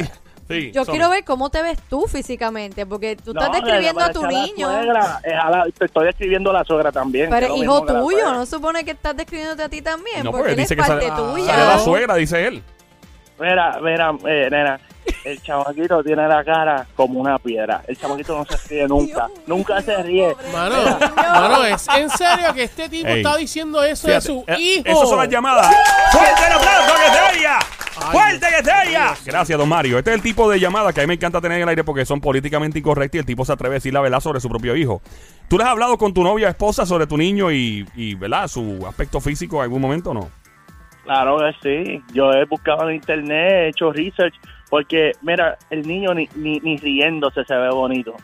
yo 0.71 0.85
son- 0.85 0.93
quiero 0.93 1.09
ver 1.09 1.23
cómo 1.23 1.49
te 1.49 1.61
ves 1.61 1.79
tú 1.89 2.07
físicamente, 2.07 2.85
porque 2.85 3.15
tú 3.15 3.31
estás 3.31 3.49
No, 3.49 3.53
describiendo 3.55 4.01
a 4.01 4.11
tu 4.11 4.25
niño. 4.25 4.69
La 4.69 4.77
suegra, 4.83 5.19
es 5.23 5.33
a 5.33 5.49
la- 5.49 5.65
te 5.77 5.85
estoy 5.85 6.05
describiendo 6.05 6.49
a 6.49 6.53
la 6.53 6.63
suegra 6.63 6.91
también. 6.91 7.25
que 7.29 7.35
Pero 7.35 7.55
hijo 7.55 7.85
tuyo. 7.85 8.31
¿no 8.33 8.45
supone 8.45 8.83
que 8.85 8.91
estás 8.91 9.15
describiéndote 9.15 9.63
a 9.63 9.69
ti 9.69 9.81
también? 9.81 10.23
No, 10.23 10.31
porque 10.31 10.37
porque 10.41 10.51
él 10.53 10.57
dice 10.59 10.73
es 10.73 10.79
que 10.81 10.87
parte 10.87 11.07
sale, 11.07 11.21
tuya. 11.21 11.45
sale 11.53 11.65
la 11.65 11.79
suegra, 11.79 12.15
dice 12.15 12.47
él. 12.47 12.63
Mira, 13.39 13.79
mira, 13.81 14.11
eh, 14.27 14.47
nena, 14.51 14.79
el 15.25 15.41
chamaquito 15.41 16.03
tiene 16.03 16.27
la 16.27 16.43
cara 16.43 16.85
como 16.95 17.19
una 17.19 17.39
piedra. 17.39 17.81
El 17.87 17.97
chamaquito 17.97 18.37
no 18.37 18.45
se 18.45 18.67
ríe 18.69 18.87
nunca. 18.87 19.27
Dios 19.33 19.39
nunca 19.47 19.81
se 19.81 19.97
ríe. 20.03 20.35
Mano, 20.53 20.75
mano, 21.17 21.65
es 21.65 21.87
en 21.97 22.07
serio 22.11 22.53
que 22.53 22.63
este 22.65 22.87
tipo 22.87 23.07
Ey. 23.07 23.17
está 23.17 23.35
diciendo 23.37 23.81
eso 23.83 24.07
de 24.07 24.21
su 24.21 24.43
eh, 24.45 24.55
hijo. 24.59 24.83
Esas 24.85 25.09
son 25.09 25.17
las 25.17 25.27
llamadas. 25.29 25.75
¡Fuerte 26.11 26.45
el 26.45 26.53
aplauso 26.53 26.93
que 26.93 27.11
se 27.33 27.37
oiga! 27.39 27.59
¡Fuerte 28.11 28.45
que 28.57 28.63
se 28.63 28.71
oiga! 28.87 29.15
Gracias, 29.25 29.57
don 29.57 29.69
Mario. 29.69 29.97
Este 29.97 30.11
es 30.11 30.15
el 30.17 30.21
tipo 30.21 30.49
de 30.49 30.59
llamadas 30.59 30.93
que 30.93 31.01
a 31.01 31.03
mí 31.03 31.07
me 31.07 31.13
encanta 31.15 31.41
tener 31.41 31.57
en 31.57 31.63
el 31.63 31.69
aire 31.69 31.83
porque 31.83 32.05
son 32.05 32.21
políticamente 32.21 32.79
incorrectas 32.79 33.15
y 33.15 33.19
el 33.19 33.25
tipo 33.25 33.45
se 33.45 33.53
atreve 33.53 33.75
a 33.75 33.77
decir 33.77 33.93
la 33.93 34.01
verdad 34.01 34.19
sobre 34.19 34.39
su 34.39 34.49
propio 34.49 34.75
hijo. 34.75 35.01
¿Tú 35.47 35.57
le 35.57 35.63
has 35.63 35.69
hablado 35.69 35.97
con 35.97 36.13
tu 36.13 36.23
novia 36.23 36.47
o 36.47 36.49
esposa 36.49 36.85
sobre 36.85 37.07
tu 37.07 37.17
niño 37.17 37.51
y, 37.51 37.87
y 37.95 38.15
¿verdad? 38.15 38.47
su 38.47 38.85
aspecto 38.87 39.19
físico 39.19 39.57
en 39.57 39.63
algún 39.63 39.81
momento 39.81 40.11
o 40.11 40.13
no? 40.13 40.29
Claro 41.03 41.37
que 41.39 41.53
sí. 41.61 42.03
Yo 42.13 42.31
he 42.31 42.45
buscado 42.45 42.89
en 42.89 42.95
internet, 42.95 43.51
he 43.51 43.67
hecho 43.69 43.91
research, 43.91 44.33
porque, 44.69 45.11
mira, 45.21 45.57
el 45.69 45.85
niño 45.87 46.13
ni, 46.13 46.29
ni, 46.35 46.59
ni 46.59 46.77
riéndose 46.77 47.43
se 47.43 47.55
ve 47.55 47.69
bonito. 47.69 48.15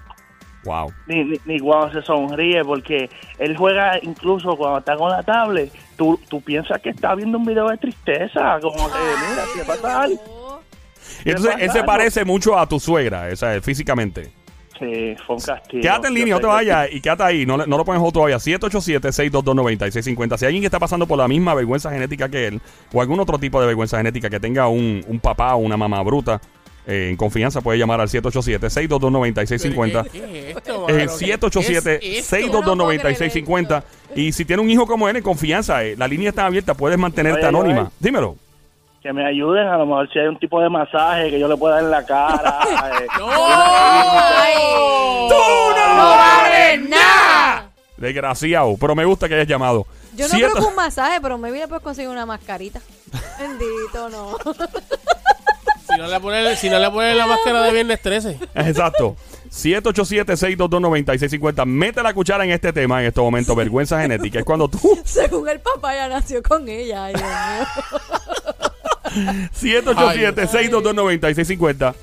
Wow. 0.68 0.92
Ni, 1.08 1.24
ni, 1.24 1.38
ni 1.46 1.60
cuando 1.60 1.92
se 1.94 2.02
sonríe, 2.06 2.64
porque 2.64 3.10
él 3.40 3.56
juega 3.58 3.98
incluso 4.02 4.56
cuando 4.58 4.80
está 4.80 4.96
con 4.98 5.10
la 5.10 5.24
tablet. 5.24 5.72
Tú, 5.96 6.20
tú 6.30 6.42
piensas 6.42 6.80
que 6.82 6.90
está 6.90 7.16
viendo 7.16 7.38
un 7.40 7.46
video 7.46 7.68
de 7.70 7.78
tristeza, 7.78 8.60
como 8.62 8.76
que, 8.88 9.00
mira, 9.30 9.44
¿qué 9.56 9.64
pasa 9.66 10.06
entonces 11.26 11.52
pasa 11.54 11.64
él 11.64 11.72
se 11.72 11.80
algo? 11.80 11.88
parece 11.88 12.26
mucho 12.26 12.58
a 12.60 12.68
tu 12.68 12.80
suegra, 12.80 13.30
o 13.32 13.36
sea, 13.36 13.60
físicamente. 13.62 14.32
Sí, 14.78 15.16
fue 15.26 15.38
un 15.38 15.42
castigo. 15.42 15.82
Quédate 15.82 16.08
en 16.10 16.14
línea, 16.14 16.36
no 16.36 16.40
te 16.42 16.46
vayas 16.46 16.90
y 16.92 17.02
quédate 17.02 17.24
ahí. 17.24 17.46
No, 17.48 17.58
le- 17.58 17.66
no 17.66 17.78
lo 17.78 17.86
pones 17.86 18.14
todavía. 18.14 18.38
787-622-9650. 18.38 20.38
Si 20.38 20.46
hay 20.46 20.50
alguien 20.50 20.62
que 20.62 20.68
está 20.68 20.80
pasando 20.80 21.08
por 21.08 21.18
la 21.18 21.28
misma 21.28 21.54
vergüenza 21.56 21.90
genética 21.92 22.30
que 22.30 22.48
él, 22.48 22.62
o 22.94 23.02
algún 23.02 23.20
otro 23.20 23.40
tipo 23.40 23.60
de 23.60 23.68
vergüenza 23.68 23.98
genética 23.98 24.30
que 24.30 24.40
tenga 24.40 24.68
un, 24.68 25.04
un 25.08 25.20
papá 25.20 25.56
o 25.56 25.58
una 25.58 25.78
mamá 25.78 26.02
bruta, 26.04 26.40
eh, 26.88 27.10
en 27.10 27.18
confianza 27.18 27.60
puede 27.60 27.78
llamar 27.78 28.00
al 28.00 28.08
787-622-9650. 28.08 30.04
¿Qué, 30.10 30.22
qué 30.22 30.52
es 30.52 30.56
esto, 30.58 30.88
Es 30.88 30.96
el 30.96 31.08
mano? 31.08 31.18
¿Qué 31.20 31.26
es 31.26 31.32
esto? 31.32 31.50
787-622-9650. 31.50 33.84
Y 34.16 34.32
si 34.32 34.46
tiene 34.46 34.62
un 34.62 34.70
hijo 34.70 34.88
como 34.88 35.10
él, 35.10 35.18
en 35.18 35.24
confianza, 35.24 35.84
eh, 35.84 35.96
la 35.98 36.08
línea 36.08 36.30
está 36.30 36.46
abierta, 36.46 36.74
puedes 36.74 36.98
mantenerte 36.98 37.40
Oye, 37.40 37.48
anónima. 37.50 37.92
Dímelo. 38.00 38.38
Que 39.04 39.12
me 39.14 39.26
ayuden, 39.28 39.68
a 39.68 39.78
lo 39.78 39.86
mejor 39.86 40.10
si 40.12 40.18
hay 40.20 40.28
un 40.28 40.40
tipo 40.40 40.60
de 40.62 40.70
masaje 40.70 41.30
que 41.30 41.40
yo 41.40 41.48
le 41.48 41.56
pueda 41.58 41.76
dar 41.76 41.84
en 41.84 41.92
la 41.92 42.06
cara. 42.06 42.60
eh. 43.02 43.08
¡No! 43.20 43.28
¡Tú 45.28 45.36
¡No 45.36 45.98
vales 45.98 46.90
nada! 46.90 47.70
Desgraciado, 47.98 48.76
pero 48.80 48.96
me 48.96 49.06
gusta 49.06 49.28
que 49.28 49.36
hayas 49.36 49.48
llamado. 49.48 49.86
Yo 50.16 50.26
no 50.28 50.34
Siete- 50.34 50.52
creo 50.52 50.64
que 50.64 50.70
un 50.70 50.76
masaje, 50.76 51.20
pero 51.22 51.38
me 51.38 51.52
le 51.52 51.68
puedes 51.68 51.84
conseguir 51.84 52.10
una 52.10 52.26
mascarita. 52.26 52.80
Bendito, 53.40 54.10
no. 54.10 54.38
Si 55.98 56.04
no 56.04 56.10
le 56.10 56.20
ponen 56.20 56.56
si 56.56 56.70
no 56.70 56.78
le 56.78 57.16
la 57.16 57.26
máscara 57.26 57.64
de 57.64 57.74
viernes 57.74 58.00
13. 58.00 58.38
Exacto. 58.54 59.16
787-622-9650. 59.50 61.66
Mete 61.66 62.04
la 62.04 62.14
cuchara 62.14 62.44
en 62.44 62.52
este 62.52 62.72
tema 62.72 63.02
en 63.02 63.08
este 63.08 63.20
momento. 63.20 63.56
Vergüenza 63.56 64.00
genética. 64.00 64.38
Es 64.38 64.46
cuando 64.46 64.68
tú. 64.68 64.78
Según 65.06 65.50
el 65.50 65.60
papá 65.60 65.96
ya 65.96 66.08
nació 66.08 66.44
con 66.44 66.70
ella. 66.70 67.06
Ay, 67.06 67.16
Dios 67.16 67.26
mío. 69.16 69.50
787-622-9650. 69.60 71.96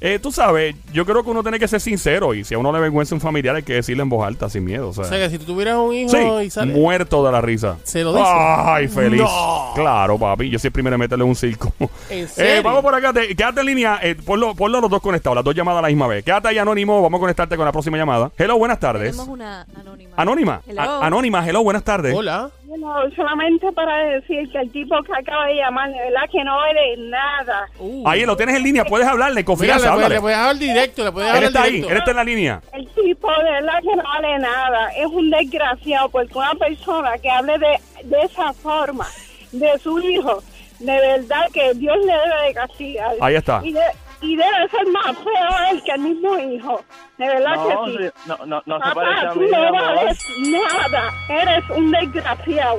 Eh, 0.00 0.18
tú 0.22 0.30
sabes, 0.30 0.76
yo 0.92 1.04
creo 1.04 1.24
que 1.24 1.30
uno 1.30 1.42
tiene 1.42 1.58
que 1.58 1.66
ser 1.66 1.80
sincero. 1.80 2.32
Y 2.34 2.44
si 2.44 2.54
a 2.54 2.58
uno 2.58 2.70
le 2.72 2.78
vergüenza 2.78 3.14
un 3.14 3.20
familiar, 3.20 3.56
hay 3.56 3.64
que 3.64 3.74
decirle 3.74 4.02
en 4.04 4.08
voz 4.08 4.24
alta, 4.26 4.48
sin 4.48 4.64
miedo. 4.64 4.90
O 4.90 4.92
sea, 4.92 5.04
O 5.04 5.08
sea 5.08 5.18
que 5.18 5.28
si 5.30 5.38
tú 5.38 5.44
tuvieras 5.44 5.76
un 5.76 5.92
hijo 5.94 6.10
sí, 6.10 6.46
y 6.46 6.50
sale. 6.50 6.72
muerto 6.72 7.24
de 7.24 7.32
la 7.32 7.40
risa. 7.40 7.76
¿Se 7.82 8.04
lo 8.04 8.12
dice? 8.12 8.24
Ay, 8.28 8.86
feliz. 8.88 9.20
No. 9.22 9.72
Claro, 9.74 10.16
papi. 10.18 10.50
Yo 10.50 10.58
siempre 10.58 10.82
me 10.84 10.96
meterle 10.96 11.24
un 11.24 11.34
circo. 11.34 11.72
¿En 12.10 12.28
Eh, 12.36 12.60
vamos 12.62 12.82
por 12.82 12.94
acá. 12.94 13.12
te- 13.12 13.34
quédate 13.34 13.60
en 13.60 13.66
línea. 13.66 13.98
Eh, 14.02 14.14
ponlo, 14.14 14.54
ponlo 14.54 14.80
los 14.80 14.88
dos 14.90 15.00
conectados, 15.02 15.34
las 15.34 15.44
dos 15.44 15.54
llamadas 15.54 15.80
a 15.80 15.82
la 15.82 15.88
misma 15.88 16.06
vez. 16.06 16.24
Quédate 16.24 16.48
ahí 16.48 16.58
anónimo. 16.58 17.02
Vamos 17.02 17.18
a 17.18 17.20
conectarte 17.20 17.56
con 17.56 17.64
la 17.64 17.72
próxima 17.72 17.96
llamada. 17.96 18.30
Hello, 18.38 18.56
buenas 18.56 18.78
tardes. 18.78 19.10
Tenemos 19.10 19.28
una 19.28 19.66
anónima. 19.76 20.10
Anónima. 20.16 20.62
Hello. 20.66 20.80
A- 20.80 21.06
anónima, 21.06 21.48
hello, 21.48 21.62
buenas 21.64 21.82
tardes. 21.82 22.14
Hola. 22.14 22.50
Bueno, 22.68 22.94
solamente 23.16 23.72
para 23.72 23.96
decir 24.10 24.46
que 24.52 24.58
el 24.58 24.70
tipo 24.70 24.94
que 25.02 25.12
acaba 25.18 25.46
de 25.46 25.54
llamar, 25.54 25.88
de 25.90 25.98
verdad 25.98 26.28
que 26.30 26.44
no 26.44 26.64
eres 26.66 26.98
nada. 26.98 27.66
Uh. 27.78 28.06
Ahí 28.06 28.26
lo 28.26 28.36
tienes 28.36 28.56
en 28.56 28.62
línea, 28.62 28.84
puedes 28.84 29.06
hablarle, 29.08 29.36
Mira, 29.36 29.46
confianza, 29.46 29.74
le, 29.78 29.80
puedes- 29.80 29.94
háblale. 29.94 30.14
le 30.16 30.20
puedes 30.20 30.38
hablar 30.38 30.56
directo, 30.58 31.04
le 31.04 31.12
puedes 31.12 31.30
Él 31.30 31.34
hablar 31.36 31.48
está 31.48 31.62
ahí, 31.62 31.70
directo. 31.72 31.90
él 31.92 31.98
está 31.98 32.10
en 32.10 32.16
la 32.18 32.24
línea. 32.24 32.60
El 32.74 32.88
tipo 32.90 33.30
de 33.32 33.50
verdad 33.52 33.78
que 33.80 33.96
no 33.96 34.02
vale 34.02 34.38
nada. 34.38 34.88
Es 34.98 35.06
un 35.06 35.30
desgraciado 35.30 36.08
porque 36.10 36.36
una 36.38 36.54
persona 36.56 37.18
que 37.18 37.30
hable 37.30 37.58
de, 37.58 37.78
de 38.04 38.20
esa 38.20 38.52
forma 38.52 39.06
de 39.52 39.78
su 39.78 39.98
hijo, 40.00 40.42
de 40.78 40.92
verdad 41.00 41.46
que 41.54 41.72
Dios 41.74 41.96
le 42.04 42.12
debe 42.12 42.46
de 42.48 42.54
castigar. 42.54 43.12
Ahí 43.20 43.34
está. 43.36 43.62
Y, 43.64 43.72
de- 43.72 43.80
y 44.20 44.36
debe 44.36 44.68
ser 44.70 44.86
más 44.88 45.16
feo 45.16 45.70
él 45.72 45.82
que 45.84 45.92
el 45.92 46.00
mismo 46.00 46.38
hijo. 46.38 46.84
De 47.18 47.26
verdad 47.26 47.56
No, 47.56 47.84
que 47.84 47.90
sí. 47.92 48.10
no, 48.26 48.36
no, 48.46 48.62
no 48.64 48.76
se 48.78 48.94
parece 48.94 48.94
Papá, 48.94 49.30
a 49.30 49.32
tú 49.32 49.40
mí, 49.40 49.46
mi 49.46 49.52
no 49.52 49.72
vales 49.72 50.18
nada. 50.38 51.10
Eres 51.28 51.64
un 51.70 51.90
desgraciado. 51.90 52.78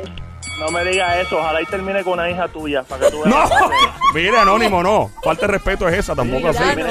No 0.60 0.72
me 0.72 0.84
digas 0.86 1.17
eso. 1.17 1.38
Ojalá 1.39 1.62
y 1.62 1.65
termine 1.65 2.03
con 2.03 2.13
una 2.13 2.29
hija 2.29 2.48
tuya. 2.48 2.84
Para 2.84 3.05
que 3.05 3.12
tú 3.12 3.19
No, 3.25 3.36
veas. 3.36 3.50
mire, 4.13 4.38
anónimo, 4.38 4.81
no. 4.84 5.10
Falta 5.24 5.46
de 5.46 5.53
respeto 5.53 5.88
es 5.88 6.00
esa, 6.00 6.15
tampoco 6.15 6.51
Sí, 6.53 6.60
así. 6.63 6.81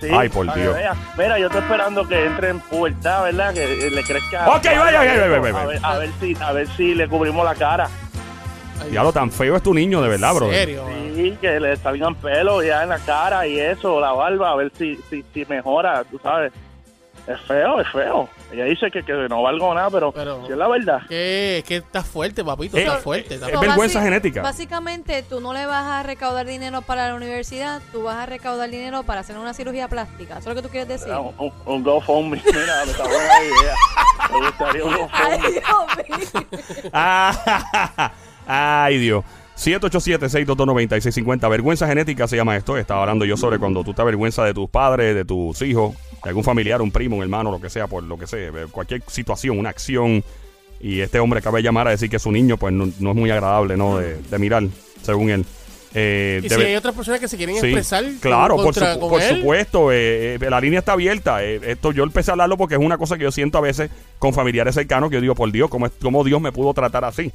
sí, 0.00 0.08
Ay, 0.12 0.28
por 0.28 0.52
Dios. 0.54 0.76
Mira, 1.16 1.38
yo 1.38 1.46
estoy 1.46 1.60
esperando 1.62 2.06
que 2.06 2.26
entre 2.26 2.50
en 2.50 2.60
pubertad, 2.60 3.24
¿verdad? 3.24 3.54
Que 3.54 3.86
eh, 3.86 3.90
le 3.90 4.02
crezca. 4.02 4.48
Ok, 4.48 4.64
vaya, 4.64 4.80
vaya, 4.80 4.98
vaya, 4.98 5.38
vaya, 5.38 5.38
vaya. 5.52 5.58
A 5.60 5.66
ver, 5.66 5.80
a 5.82 5.98
ver 5.98 6.10
si, 6.20 6.36
a 6.40 6.52
ver 6.52 6.68
si 6.76 6.94
le 6.94 7.08
cubrimos 7.08 7.44
la 7.44 7.54
cara. 7.54 7.88
Ya 8.92 9.02
lo 9.02 9.12
tan 9.12 9.30
feo 9.32 9.56
es 9.56 9.62
tu 9.62 9.74
niño, 9.74 10.00
de 10.00 10.08
verdad, 10.08 10.34
bro. 10.34 10.46
¿En 10.46 10.52
serio? 10.54 10.84
Sí, 11.16 11.36
que 11.40 11.58
le 11.58 11.76
salgan 11.76 12.14
pelos 12.14 12.64
ya 12.64 12.84
en 12.84 12.90
la 12.90 12.98
cara 13.00 13.44
y 13.46 13.58
eso, 13.58 14.00
la 14.00 14.12
barba, 14.12 14.52
a 14.52 14.54
ver 14.54 14.70
si, 14.78 14.96
si, 15.10 15.24
si 15.34 15.44
mejora, 15.46 16.04
tú 16.04 16.20
sabes. 16.22 16.52
Es 17.28 17.38
feo, 17.42 17.78
es 17.78 17.88
feo. 17.92 18.26
Ella 18.50 18.64
dice 18.64 18.90
que, 18.90 19.04
que 19.04 19.12
no 19.28 19.42
valgo 19.42 19.74
nada, 19.74 19.90
pero, 19.90 20.10
Pero- 20.12 20.46
si 20.46 20.52
es 20.52 20.56
la 20.58 20.66
verdad. 20.66 21.00
Que, 21.08 21.62
que 21.68 21.76
está 21.76 22.02
fuerte, 22.02 22.42
papito, 22.42 22.78
Eh, 22.78 22.84
está 22.84 22.96
fuerte. 22.96 23.34
Está 23.34 23.46
es 23.48 23.52
fuerte. 23.52 23.66
vergüenza 23.68 24.00
genética. 24.02 24.40
Básicamente, 24.40 25.22
tú 25.24 25.38
no 25.40 25.52
le 25.52 25.66
vas 25.66 25.84
a 25.84 26.02
recaudar 26.02 26.46
dinero 26.46 26.80
para 26.80 27.06
la 27.08 27.14
universidad, 27.14 27.82
tú 27.92 28.04
vas 28.04 28.16
a 28.16 28.24
recaudar 28.24 28.70
dinero 28.70 29.02
para 29.02 29.20
hacer 29.20 29.36
una 29.36 29.52
cirugía 29.52 29.88
plástica. 29.88 30.38
¿Eso 30.38 30.48
es 30.50 30.56
lo 30.56 30.62
que 30.62 30.66
tú 30.66 30.70
quieres 30.72 30.88
decir? 30.88 31.12
Un, 31.12 31.34
un, 31.38 31.52
un 31.66 31.82
GoFundMe, 31.84 32.40
mira, 32.46 32.84
me 32.86 32.90
está 32.92 33.02
buena 33.04 33.42
idea. 33.44 33.74
Me 34.32 34.46
gustaría 34.46 34.84
un 34.84 34.94
Ay, 35.12 35.38
GoFundMe. 35.38 36.04
Dios 36.16 36.34
mío. 36.34 36.90
Ah, 36.94 38.12
Ay, 38.46 38.96
Dios. 38.98 39.22
787-622-9650. 39.58 41.48
Vergüenza 41.50 41.86
genética 41.86 42.26
se 42.28 42.36
llama 42.36 42.56
esto. 42.56 42.76
Estaba 42.76 43.00
hablando 43.02 43.24
yo 43.24 43.36
sobre 43.36 43.58
cuando 43.58 43.84
tú 43.84 43.92
te 43.94 44.02
avergüenzas 44.02 44.46
de 44.46 44.54
tus 44.54 44.68
padres, 44.70 45.14
de 45.14 45.24
tus 45.24 45.60
hijos, 45.62 45.94
de 46.22 46.28
algún 46.30 46.44
familiar, 46.44 46.80
un 46.82 46.90
primo, 46.90 47.16
un 47.16 47.22
hermano, 47.22 47.50
lo 47.50 47.60
que 47.60 47.70
sea, 47.70 47.86
por 47.86 48.02
lo 48.02 48.18
que 48.18 48.26
sea, 48.26 48.38
eh, 48.48 48.52
cualquier 48.70 49.02
situación, 49.06 49.58
una 49.58 49.70
acción. 49.70 50.22
Y 50.80 51.00
este 51.00 51.18
hombre 51.18 51.40
acaba 51.40 51.58
de 51.58 51.64
llamar 51.64 51.88
a 51.88 51.90
decir 51.90 52.08
que 52.08 52.18
su 52.18 52.30
niño, 52.30 52.56
pues 52.56 52.72
no, 52.72 52.88
no 53.00 53.10
es 53.10 53.16
muy 53.16 53.30
agradable, 53.30 53.76
¿no? 53.76 53.98
De, 53.98 54.16
de 54.22 54.38
mirar, 54.38 54.62
según 55.02 55.30
él. 55.30 55.44
Eh, 55.94 56.40
Y 56.44 56.48
debe- 56.48 56.62
si 56.64 56.68
hay 56.70 56.76
otras 56.76 56.94
personas 56.94 57.18
que 57.18 57.26
se 57.28 57.36
quieren 57.36 57.56
Sí, 57.56 57.66
expresar 57.66 58.04
claro, 58.20 58.56
por, 58.56 58.66
contra, 58.66 58.94
supu- 58.94 59.00
con 59.00 59.08
por 59.10 59.22
supuesto, 59.22 59.90
eh, 59.90 60.34
eh, 60.34 60.38
la 60.50 60.60
línea 60.60 60.80
está 60.80 60.92
abierta. 60.92 61.42
eh, 61.42 61.60
esto 61.64 61.92
yo 61.92 62.04
empecé 62.04 62.30
a 62.30 62.32
hablarlo 62.34 62.56
porque 62.58 62.74
es 62.74 62.80
una 62.80 62.98
cosa 62.98 63.16
que 63.16 63.24
yo 63.24 63.32
siento 63.32 63.56
a 63.58 63.62
veces 63.62 63.90
con 64.18 64.34
familiares 64.34 64.74
cercanos 64.74 65.08
que 65.10 65.16
yo 65.16 65.20
digo, 65.22 65.34
por 65.34 65.50
Dios, 65.50 65.68
¿cómo, 65.70 65.86
es- 65.86 65.92
cómo 66.00 66.22
Dios 66.24 66.40
me 66.42 66.52
pudo 66.52 66.74
tratar 66.74 67.04
así? 67.06 67.32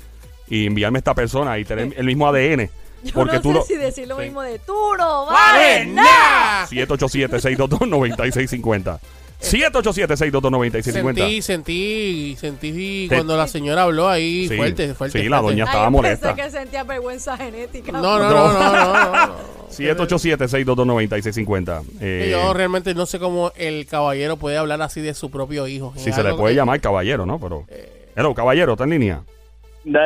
Y 0.54 0.68
enviarme 0.68 0.98
a 0.98 1.00
esta 1.00 1.16
persona 1.16 1.58
y 1.58 1.66
tener 1.66 1.94
el 1.98 2.06
mismo 2.06 2.28
ADN. 2.28 2.70
Yo 3.04 3.14
Porque 3.14 3.36
no 3.38 3.42
tú 3.42 3.50
sé 3.50 3.54
lo... 3.56 3.62
si 3.64 3.76
decir 3.76 4.08
lo 4.08 4.18
mismo 4.18 4.42
de 4.44 4.60
tú 4.60 4.74
no 4.98 5.26
¡Vale, 5.26 5.86
nada. 5.88 6.66
nada! 6.66 6.68
787-622-9650. 6.70 9.00
787-622-9650. 9.42 11.14
Sentí, 11.14 11.42
sentí, 11.42 12.36
sentí 12.40 12.72
Sí. 12.74 13.06
cuando 13.10 13.36
la 13.36 13.48
señora 13.48 13.84
habló 13.84 14.08
ahí 14.08 14.48
Sí, 14.48 14.56
fuerte, 14.56 14.94
fuerte. 14.94 15.22
sí, 15.22 15.28
la 15.28 15.42
doña 15.42 15.64
Ay, 15.66 15.70
estaba 15.70 15.86
yo 15.86 15.92
molesta. 15.92 16.34
Pensé 16.36 16.44
que 16.44 16.50
sentía 16.58 16.84
vergüenza 16.84 17.36
genética. 17.38 17.92
No, 17.92 18.02
no, 18.20 18.30
no, 18.30 18.54
no, 18.54 18.54
no, 18.54 18.94
no, 18.94 19.12
no. 19.28 19.36
787-622-9650. 19.72 21.82
Que 21.82 21.94
Eh, 22.28 22.30
Yo 22.32 22.54
realmente 22.54 22.94
no 22.94 23.06
sé 23.06 23.20
cómo 23.20 23.52
el 23.58 23.86
caballero 23.86 24.38
puede 24.38 24.56
hablar 24.58 24.82
así 24.82 25.02
de 25.02 25.14
su 25.14 25.30
propio 25.30 25.68
hijo. 25.68 25.94
si 25.98 26.12
se 26.14 26.24
le 26.24 26.34
puede 26.36 26.54
que- 26.54 26.58
llamar 26.58 26.80
caballero, 26.80 27.26
¿no? 27.26 27.38
Pero... 27.40 27.66
Eh. 27.70 27.90
Hello, 28.16 28.34
caballero, 28.36 28.74
¿está 28.74 28.84
en 28.84 28.92
línea? 28.92 29.24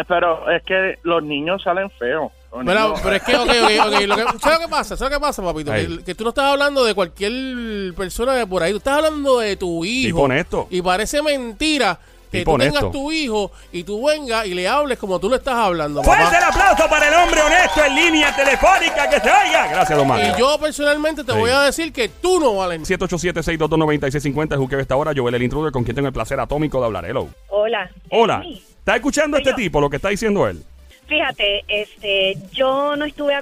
Pero 0.08 0.50
es 0.50 0.64
que 0.64 1.00
los 1.04 1.24
niños 1.24 1.64
salen 1.64 1.90
feos. 1.92 2.32
Pero, 2.66 2.96
es 2.96 3.24
que, 3.24 3.36
ok, 3.36 3.50
ok, 3.50 3.88
ok. 3.88 4.02
Lo 4.08 4.16
que, 4.16 4.24
¿Sabes 4.40 4.60
lo 4.60 4.66
que 4.66 4.72
pasa? 4.72 4.98
¿Sabes 4.98 5.14
lo 5.14 5.20
que 5.20 5.22
pasa, 5.22 5.44
papito? 5.44 5.72
Que, 5.72 6.04
que 6.04 6.16
tú 6.16 6.24
no 6.24 6.30
estás 6.30 6.46
hablando 6.46 6.84
de 6.84 6.96
cualquier 6.96 7.94
persona 7.94 8.34
de 8.34 8.48
por 8.48 8.64
ahí. 8.64 8.72
Tú 8.72 8.78
estás 8.78 8.98
hablando 8.98 9.40
de 9.40 9.58
tu 9.58 9.86
hijo. 9.86 10.08
Tipo 10.08 10.22
honesto. 10.22 10.68
Y 10.70 10.82
parece 10.82 11.22
mentira 11.22 12.00
que 12.32 12.40
Tipo 12.40 12.54
tú 12.54 12.58
tengas 12.58 12.92
tu 12.92 13.12
hijo 13.12 13.52
y 13.72 13.84
tú 13.84 14.06
vengas 14.06 14.46
y 14.46 14.54
le 14.54 14.68
hables 14.68 14.98
como 14.98 15.20
tú 15.20 15.30
le 15.30 15.38
estás 15.38 15.56
hablando. 15.56 16.04
¡Fuerte 16.04 16.24
papá. 16.26 16.38
el 16.38 16.44
aplauso 16.44 16.90
para 16.90 17.08
el 17.08 17.14
hombre 17.14 17.42
honesto 17.42 17.84
en 17.86 17.96
línea 17.96 18.36
telefónica 18.36 19.10
que 19.10 19.20
se 19.20 19.30
oiga! 19.30 19.68
Gracias, 19.68 19.98
don 19.98 20.08
Mario. 20.08 20.34
Y 20.36 20.40
yo 20.40 20.58
personalmente 20.60 21.24
te 21.24 21.32
Sí. 21.32 21.38
voy 21.38 21.50
a 21.52 21.62
decir 21.62 21.94
que 21.94 22.10
tú 22.10 22.40
no 22.40 22.56
vales 22.56 22.82
787-622-9650 22.90 24.54
es 24.54 24.58
Juque 24.60 24.80
esta 24.80 24.96
hora. 24.96 25.12
Joel 25.16 25.36
el 25.36 25.44
intruder 25.44 25.72
con 25.72 25.84
quien 25.84 25.96
tengo 25.96 26.08
el 26.08 26.14
placer 26.14 26.40
atómico 26.40 26.80
de 26.80 26.86
hablar. 26.86 27.06
Hello. 27.06 27.28
Hola. 27.50 27.90
Hola. 28.10 28.42
Sí. 28.44 28.64
¿Estás 28.80 28.96
escuchando 28.98 29.38
este 29.38 29.50
yo. 29.52 29.56
tipo, 29.56 29.82
lo 29.82 29.90
que 29.90 29.96
está 29.98 30.10
diciendo 30.10 30.48
él? 30.48 30.64
Fíjate, 31.08 31.64
este, 31.70 32.36
yo 32.52 32.98
no 32.98 33.06
estuve 33.06 33.34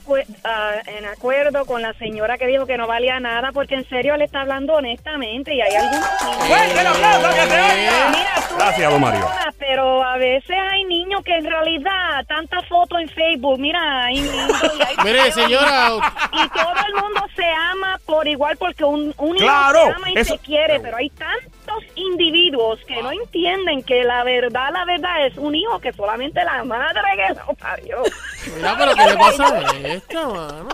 ah, 0.44 0.72
en 0.86 1.06
acuerdo 1.08 1.65
con 1.65 1.82
la 1.82 1.94
señora 1.94 2.38
que 2.38 2.46
dijo 2.46 2.68
que 2.68 2.77
no 2.77 2.86
valía 2.86 3.20
nada 3.20 3.51
porque 3.51 3.74
en 3.74 3.89
serio 3.89 4.15
le 4.18 4.25
está 4.25 4.42
hablando 4.42 4.74
honestamente 4.75 5.51
y 5.56 5.62
hay 5.62 5.74
algunos 5.74 6.08
niños- 6.22 6.48
¡Fuerte 6.48 6.80
el 6.80 6.86
aplauso 6.88 7.27
que 7.30 7.42
se 7.42 7.56
oiga! 7.56 8.10
Mira, 8.12 8.34
tú 8.45 8.45
Gracias, 8.58 8.92
don 8.92 9.02
Mario. 9.02 9.28
Pero 9.60 10.04
a 10.04 10.18
veces 10.18 10.56
hay 10.72 10.84
niños 10.86 11.22
que 11.24 11.36
en 11.36 11.46
realidad 11.46 12.26
tantas 12.28 12.66
fotos 12.68 13.00
en 13.02 13.10
Facebook, 13.10 13.60
mira, 13.60 14.06
hay 14.06 14.16
niños 14.22 14.52
y 14.78 14.82
hay 14.84 14.96
Mire, 15.04 15.32
señora. 15.32 15.90
y 16.32 16.50
todo 16.50 16.74
el 16.88 16.94
mundo 17.02 17.22
se 17.36 17.46
ama 17.72 18.00
por 18.06 18.28
igual 18.28 18.56
porque 18.58 18.84
un, 18.84 19.14
un 19.18 19.36
hijo 19.38 19.46
se 19.46 19.80
ama 19.96 20.12
y 20.12 20.18
eso- 20.18 20.34
se 20.36 20.40
quiere, 20.40 20.80
pero 20.80 20.98
hay 20.98 21.10
tantos 21.10 21.84
individuos 21.96 22.80
que 22.88 23.02
no 23.02 23.12
entienden 23.12 23.84
que 23.84 24.04
la 24.04 24.24
verdad, 24.24 24.70
la 24.72 24.86
verdad 24.86 25.26
es 25.26 25.38
un 25.38 25.56
hijo 25.56 25.80
que 25.80 25.92
solamente 25.94 26.44
la 26.44 26.64
madre 26.64 27.02
que 27.16 27.34
lo 27.34 27.54
parió. 27.56 28.04
Mira, 28.56 28.76
pero 28.78 28.94
¿qué 28.96 29.06
le 29.06 29.18
pasa 29.18 29.46
a 29.48 29.72
esta, 29.88 30.28
mano? 30.28 30.68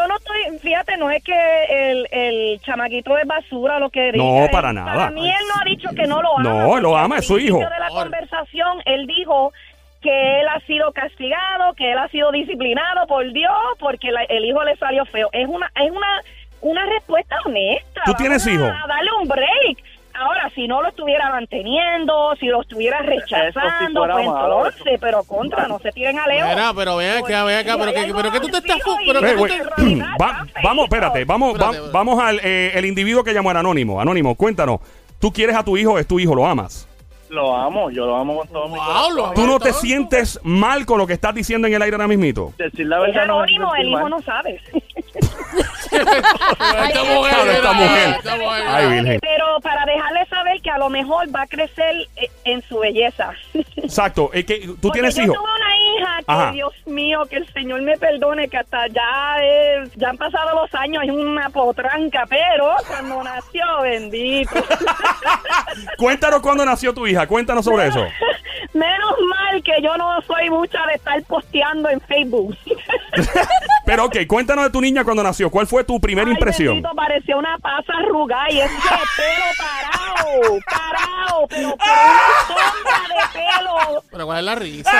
Yo 0.00 0.06
no 0.08 0.16
estoy, 0.16 0.58
fíjate, 0.60 0.96
no 0.96 1.10
es 1.10 1.22
que 1.22 1.34
el, 1.68 2.08
el 2.10 2.60
chamaquito 2.62 3.18
es 3.18 3.26
basura 3.26 3.78
lo 3.78 3.90
que 3.90 4.12
No, 4.12 4.34
diga. 4.34 4.48
para 4.50 4.68
Él- 4.70 4.74
nada. 4.76 4.92
Para 4.94 5.10
mí 5.10 5.28
él 5.28 5.44
no 5.48 5.60
ha 5.60 5.64
dicho 5.64 5.88
que 5.94 6.06
no 6.06 6.22
lo 6.22 6.38
ama. 6.38 6.50
No, 6.62 6.80
lo 6.80 6.96
ama, 6.96 7.18
es 7.18 7.26
su 7.26 7.38
hijo. 7.38 7.58
principio 7.58 7.68
de 7.68 7.80
la 7.80 7.88
conversación, 7.88 8.78
él 8.86 9.06
dijo 9.06 9.52
que 10.00 10.40
él 10.40 10.48
ha 10.48 10.60
sido 10.60 10.90
castigado, 10.92 11.74
que 11.74 11.92
él 11.92 11.98
ha 11.98 12.08
sido 12.08 12.32
disciplinado 12.32 13.06
por 13.06 13.30
Dios 13.32 13.52
porque 13.78 14.10
la- 14.10 14.24
el 14.24 14.44
hijo 14.46 14.64
le 14.64 14.74
salió 14.76 15.04
feo. 15.04 15.28
Es 15.32 15.46
una 15.46 15.70
es 15.76 15.90
una 15.90 16.22
una 16.62 16.86
respuesta 16.86 17.36
honesta. 17.44 18.02
¿Tú 18.06 18.14
tienes 18.14 18.46
hijo? 18.46 18.64
A 18.64 18.86
darle 18.86 19.10
un 19.20 19.28
break. 19.28 19.78
Ahora, 20.20 20.50
si 20.54 20.68
no 20.68 20.82
lo 20.82 20.88
estuviera 20.88 21.30
manteniendo, 21.30 22.34
si 22.38 22.46
lo 22.46 22.60
estuviera 22.60 22.98
rechazando, 23.00 24.04
pues 24.06 24.26
malo, 24.26 24.66
entonces, 24.66 24.98
pero 25.00 25.22
contra, 25.24 25.66
no 25.66 25.78
se 25.78 25.90
tiren 25.92 26.18
a 26.18 26.26
Leo. 26.26 26.46
Mira, 26.46 26.72
pero 26.76 26.96
ven 26.96 27.24
acá, 27.24 27.44
ven 27.44 27.58
acá, 27.58 27.76
pero 27.78 27.92
que, 27.92 28.12
pero 28.14 28.30
que 28.32 28.40
tú 28.40 28.48
te 28.48 28.58
estás... 28.58 28.78
Pero 29.06 29.20
que 29.20 29.32
tú 29.32 29.38
güey, 29.38 29.52
te- 29.52 30.02
va- 30.20 30.46
vamos, 30.62 30.84
espérate, 30.84 31.24
vamos, 31.24 31.58
va- 31.60 31.72
vamos 31.92 32.22
al 32.22 32.38
eh, 32.44 32.72
el 32.74 32.84
individuo 32.84 33.24
que 33.24 33.32
llamó 33.32 33.50
el 33.50 33.56
anónimo. 33.56 34.00
Anónimo, 34.00 34.34
cuéntanos. 34.34 34.80
¿Tú 35.18 35.32
quieres 35.32 35.56
a 35.56 35.64
tu 35.64 35.76
hijo? 35.76 35.98
¿Es 35.98 36.06
tu 36.06 36.18
hijo? 36.20 36.34
¿Lo 36.34 36.46
amas? 36.46 36.86
Lo 37.30 37.56
amo, 37.56 37.90
yo 37.90 38.06
lo 38.06 38.16
amo 38.16 38.38
con 38.38 38.48
todo 38.48 38.68
mi 38.68 38.76
corazón. 38.76 39.34
¿Tú 39.34 39.46
no 39.46 39.60
te 39.60 39.72
sientes 39.72 40.40
mal 40.42 40.84
con 40.84 40.98
lo 40.98 41.06
que 41.06 41.12
estás 41.12 41.32
diciendo 41.34 41.68
en 41.68 41.74
el 41.74 41.80
aire 41.82 41.94
ahora 41.94 42.08
mismito? 42.08 42.52
Decir 42.58 42.86
la 42.86 42.98
verdad 42.98 43.22
anónimo, 43.24 43.72
el 43.76 43.88
hijo 43.88 44.00
mal. 44.00 44.10
no 44.10 44.20
sabe. 44.22 44.60
Esta 45.52 47.04
mujer, 47.04 47.34
Claro, 47.34 47.50
esta 47.50 47.72
mira, 47.72 47.86
mujer. 47.86 48.14
esta 48.18 48.36
mujer. 48.36 48.64
Ay, 48.68 48.88
Virgen. 48.88 49.18
Pero 49.20 49.60
para 49.62 49.84
dejarle 49.84 50.26
saber 50.26 50.60
que 50.62 50.70
a 50.70 50.78
lo 50.78 50.88
mejor 50.88 51.34
va 51.34 51.42
a 51.42 51.46
crecer 51.46 52.06
eh, 52.16 52.30
en 52.44 52.62
su 52.62 52.78
belleza. 52.78 53.32
Exacto. 53.76 54.30
Es 54.32 54.44
que 54.44 54.60
tú 54.60 54.76
Porque 54.80 54.98
tienes 55.00 55.16
yo 55.16 55.22
hijos. 55.24 55.36
tuve 55.36 55.48
una 55.52 55.76
hija 55.76 56.18
que, 56.18 56.24
Ajá. 56.26 56.52
Dios 56.52 56.72
mío, 56.86 57.22
que 57.28 57.36
el 57.36 57.52
Señor 57.52 57.82
me 57.82 57.96
perdone, 57.98 58.48
que 58.48 58.58
hasta 58.58 58.86
ya 58.88 59.36
es, 59.42 59.92
ya 59.96 60.10
han 60.10 60.16
pasado 60.16 60.60
los 60.62 60.72
años, 60.74 61.02
es 61.04 61.10
una 61.10 61.50
potranca, 61.50 62.24
pero 62.28 62.74
cuando 62.86 63.22
nació, 63.24 63.64
bendito. 63.82 64.52
Cuéntanos 65.98 66.40
cuándo 66.40 66.64
nació 66.64 66.94
tu 66.94 67.06
hija. 67.06 67.26
Cuéntanos 67.26 67.64
sobre 67.64 67.88
eso. 67.88 68.04
Menos 68.72 69.14
mal 69.28 69.62
que 69.64 69.82
yo 69.82 69.96
no 69.96 70.20
soy 70.22 70.48
mucha 70.48 70.86
de 70.86 70.94
estar 70.94 71.20
posteando 71.24 71.88
en 71.88 72.00
Facebook. 72.02 72.56
Pero 73.90 74.04
ok, 74.04 74.18
cuéntanos 74.28 74.62
de 74.66 74.70
tu 74.70 74.80
niña 74.80 75.02
cuando 75.02 75.20
nació. 75.20 75.50
¿Cuál 75.50 75.66
fue 75.66 75.82
tu 75.82 76.00
primera 76.00 76.28
Ay, 76.28 76.34
impresión? 76.34 76.74
bendito, 76.74 76.94
parecía 76.94 77.36
una 77.36 77.58
pasa 77.58 77.92
arrugada 77.98 78.48
y 78.48 78.60
ese 78.60 78.72
pelo 79.16 79.44
parado, 79.58 80.58
parado, 80.64 81.46
pero, 81.48 81.76
pero 81.76 82.00
una 82.04 82.46
sombra 82.46 83.02
de 83.08 83.24
pelo. 83.32 84.04
Pero 84.08 84.26
cuál 84.26 84.38
es 84.38 84.44
la 84.44 84.54
risa. 84.54 84.92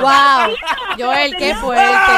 Wow. 0.00 0.54
Joel, 0.96 1.36
qué 1.36 1.54
fuerte. 1.56 2.12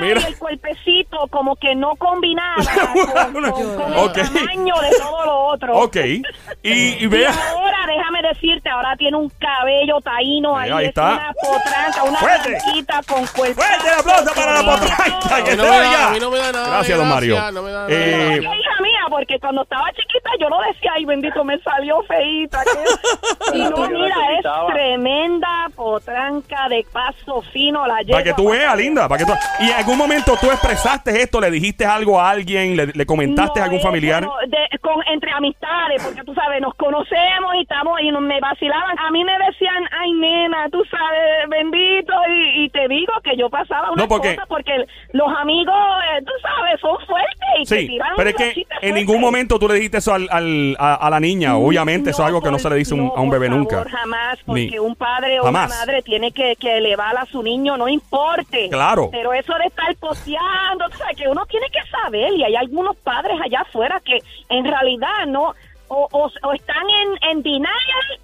Mira. 0.00 0.20
y 0.20 0.24
el 0.24 0.38
cuerpecito 0.38 1.26
como 1.28 1.54
que 1.56 1.74
no 1.74 1.94
combinaba 1.96 2.56
con, 3.32 3.32
con- 3.32 3.52
con 3.76 3.96
Ok. 3.98 4.16
el 4.18 4.32
tamaño 4.32 4.74
de 4.80 4.90
todo 4.98 5.24
lo 5.26 5.38
otro. 5.46 5.76
Ok. 5.78 5.96
Y, 5.96 6.22
y 6.62 6.96
Y 7.02 7.06
vea. 7.06 7.30
ahora, 7.50 7.76
déjame 7.86 8.22
decirte, 8.22 8.70
ahora 8.70 8.96
tiene 8.96 9.16
un 9.18 9.28
cabello 9.38 10.00
taíno 10.00 10.56
ahí, 10.56 10.70
Ahí 10.70 10.84
es 10.84 10.88
está. 10.88 11.12
una 11.12 11.32
potranca, 11.42 12.02
una 12.04 12.18
blanquita 12.20 13.00
con 13.06 13.26
cuerpo. 13.26 13.60
Fuerte 13.62 13.88
el 13.88 13.94
aplauso 14.00 14.34
para 14.34 14.52
la 14.54 14.72
potranca. 14.72 15.34
A 15.34 15.38
mí 15.38 15.44
Que 15.44 15.56
no 15.56 15.62
se 15.64 15.70
me 15.70 15.76
da- 15.76 15.88
oiga. 15.88 16.06
a 16.06 16.10
mí 16.10 16.20
no 16.20 16.30
me 16.30 16.38
da 16.38 16.52
nada 16.52 16.64
de 16.64 16.70
Gracias, 16.72 16.98
don 16.98 17.08
Mario. 17.08 17.34
gracia, 17.34 17.52
no 17.52 17.62
me 17.62 17.70
da 17.70 17.78
nada 17.88 17.92
Eh, 17.92 18.36
hija 18.38 18.82
mía, 18.82 19.00
porque 19.10 19.38
cuando 19.40 19.62
estaba 19.62 19.90
chiquita 19.92 20.30
yo 20.40 20.48
no 20.48 20.56
decía, 20.62 20.92
ay 20.94 21.04
bendito, 21.04 21.44
me 21.44 21.58
salió 21.60 22.02
feíta. 22.04 22.62
que-". 22.64 23.52
Y 23.58 23.58
no, 23.64 23.76
mira, 23.90 24.16
es 24.38 24.72
tremenda 24.72 25.66
potranca 25.74 26.68
de 26.68 26.86
paso 26.92 27.42
fino. 27.52 27.86
La 27.86 27.96
Para 28.10 28.22
que 28.22 28.32
tú 28.34 28.50
veas, 28.50 28.76
linda. 28.76 29.08
Para 29.08 29.18
que 29.18 29.30
tú... 29.30 29.32
Y 29.60 29.70
algún 29.82 29.98
momento 29.98 30.36
tú 30.40 30.46
expresaste 30.50 31.22
esto, 31.22 31.40
le 31.40 31.50
dijiste 31.50 31.84
algo 31.84 32.20
a 32.20 32.30
alguien, 32.30 32.76
le, 32.76 32.86
le 32.86 33.06
comentaste 33.06 33.60
a 33.60 33.64
algún 33.64 33.80
familiar. 33.80 34.22
de- 34.48 34.78
con, 34.92 35.02
entre 35.08 35.30
amistades, 35.32 36.02
porque 36.04 36.22
tú 36.24 36.34
sabes, 36.34 36.60
nos 36.60 36.74
conocemos 36.74 37.54
y 37.56 37.62
estamos 37.62 38.00
y 38.00 38.10
nos- 38.10 38.22
me 38.22 38.40
vacilaban. 38.40 38.98
A 38.98 39.10
mí 39.10 39.24
me 39.24 39.32
decían, 39.46 39.84
ay 40.00 40.12
nena, 40.12 40.68
tú 40.70 40.82
sabes, 40.90 41.48
bendito, 41.48 42.12
y, 42.28 42.64
y 42.64 42.68
te 42.70 42.86
digo 42.88 43.12
que 43.24 43.36
yo 43.36 43.48
pasaba 43.50 43.90
una 43.90 44.02
No, 44.02 44.08
porque- 44.08 44.34
cosa 44.36 44.46
porque 44.48 44.84
los 45.12 45.28
amigos, 45.38 45.74
eh, 46.18 46.22
tú 46.24 46.32
sabes, 46.42 46.80
son 46.80 46.96
fuertes 47.06 47.32
y 47.60 47.64
te 47.64 47.80
Sí, 47.80 47.86
tiran 47.88 48.08
pero 48.16 48.30
es 48.30 48.36
que 48.36 48.66
en 48.80 48.94
ningún 48.94 49.20
momento 49.20 49.58
tú 49.58 49.68
le 49.68 49.74
dijiste 49.74 49.98
eso 49.98 50.14
al, 50.14 50.28
al- 50.30 50.76
a, 50.78 50.94
a 50.94 51.10
la 51.10 51.20
niña. 51.20 51.56
Obviamente, 51.56 52.10
eso 52.10 52.22
es 52.22 52.26
algo 52.28 52.40
que 52.42 52.50
no 52.50 52.58
se 52.58 52.68
le 52.70 52.76
dice 52.76 52.94
un- 52.94 53.06
no, 53.06 53.12
a 53.16 53.20
un 53.20 53.28
por 53.30 53.38
bebé 53.38 53.48
favor, 53.48 53.60
nunca. 53.60 53.90
Jamás, 53.90 54.38
porque 54.46 54.70
Ni- 54.72 54.78
un 54.78 54.94
padre 54.96 55.40
o 55.40 55.44
Jamás. 55.44 55.66
una 55.70 55.78
madre 55.80 56.02
tiene 56.02 56.32
que, 56.32 56.56
que 56.56 56.78
elevar 56.78 57.16
a 57.16 57.24
su 57.26 57.42
niño, 57.42 57.76
no 57.76 57.88
importe. 57.88 58.68
Claro. 58.70 59.08
Pero 59.10 59.32
eso 59.32 59.54
de 59.58 59.66
estar 59.66 59.94
posteando, 59.96 60.88
tú 60.90 60.98
sabes 60.98 61.16
que 61.16 61.28
uno 61.28 61.44
tiene 61.46 61.66
que 61.70 61.80
saber, 61.90 62.32
y 62.34 62.44
hay 62.44 62.56
algunos 62.56 62.96
padres 62.98 63.36
allá 63.42 63.60
afuera 63.60 64.00
que 64.04 64.18
en 64.48 64.64
realidad 64.64 64.81
no, 65.28 65.54
o, 65.94 66.08
o, 66.10 66.30
o 66.42 66.52
están 66.54 66.88
en, 66.88 67.30
en 67.30 67.42
denial 67.42 67.70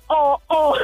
o... 0.07 0.41
o 0.49 0.75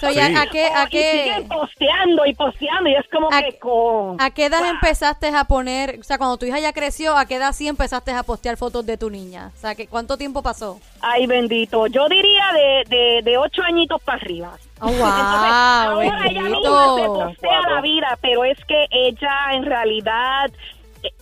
So, 0.00 0.10
Sí. 0.12 0.18
¿a 0.18 0.46
qué, 0.46 0.66
a 0.66 0.84
y 0.84 0.86
siguen 0.90 1.42
qué, 1.42 1.48
posteando 1.54 2.24
y 2.24 2.32
posteando, 2.34 2.88
y 2.88 2.94
es 2.94 3.06
como 3.12 3.28
¿A- 3.32 3.42
que 3.42 3.58
con... 3.58 4.16
a 4.20 4.30
qué 4.30 4.46
edad 4.46 4.64
empezaste 4.64 5.28
a 5.28 5.44
poner, 5.44 5.98
o 6.00 6.04
sea, 6.04 6.16
cuando 6.18 6.36
tu 6.38 6.46
hija 6.46 6.58
ya 6.60 6.72
creció, 6.72 7.18
a 7.18 7.26
qué 7.26 7.34
edad 7.34 7.52
sí 7.52 7.66
empezaste 7.68 8.12
a 8.12 8.22
postear 8.22 8.56
fotos 8.56 8.86
de 8.86 8.96
tu 8.96 9.10
niña? 9.10 9.50
O 9.54 9.58
sea, 9.60 9.74
que, 9.74 9.88
¿cuánto 9.88 10.16
tiempo 10.16 10.42
pasó? 10.42 10.78
Ay, 11.02 11.26
bendito. 11.26 11.86
Yo 11.88 12.08
diría 12.08 12.44
de, 12.54 12.96
de, 12.96 13.20
de 13.22 13.36
ocho 13.38 13.62
añitos 13.62 14.00
para 14.02 14.18
arriba. 14.18 14.52
Oh, 14.80 14.88
Entonces, 14.88 15.10
wow, 15.10 15.20
ahora 15.20 16.26
ella 16.26 16.42
misma 16.42 16.84
se 16.94 17.00
bendito. 17.02 17.14
postea 17.26 17.60
la 17.74 17.80
vida, 17.82 18.18
pero 18.22 18.44
es 18.44 18.64
que 18.64 18.86
ella 18.90 19.52
en 19.52 19.64
realidad 19.66 20.50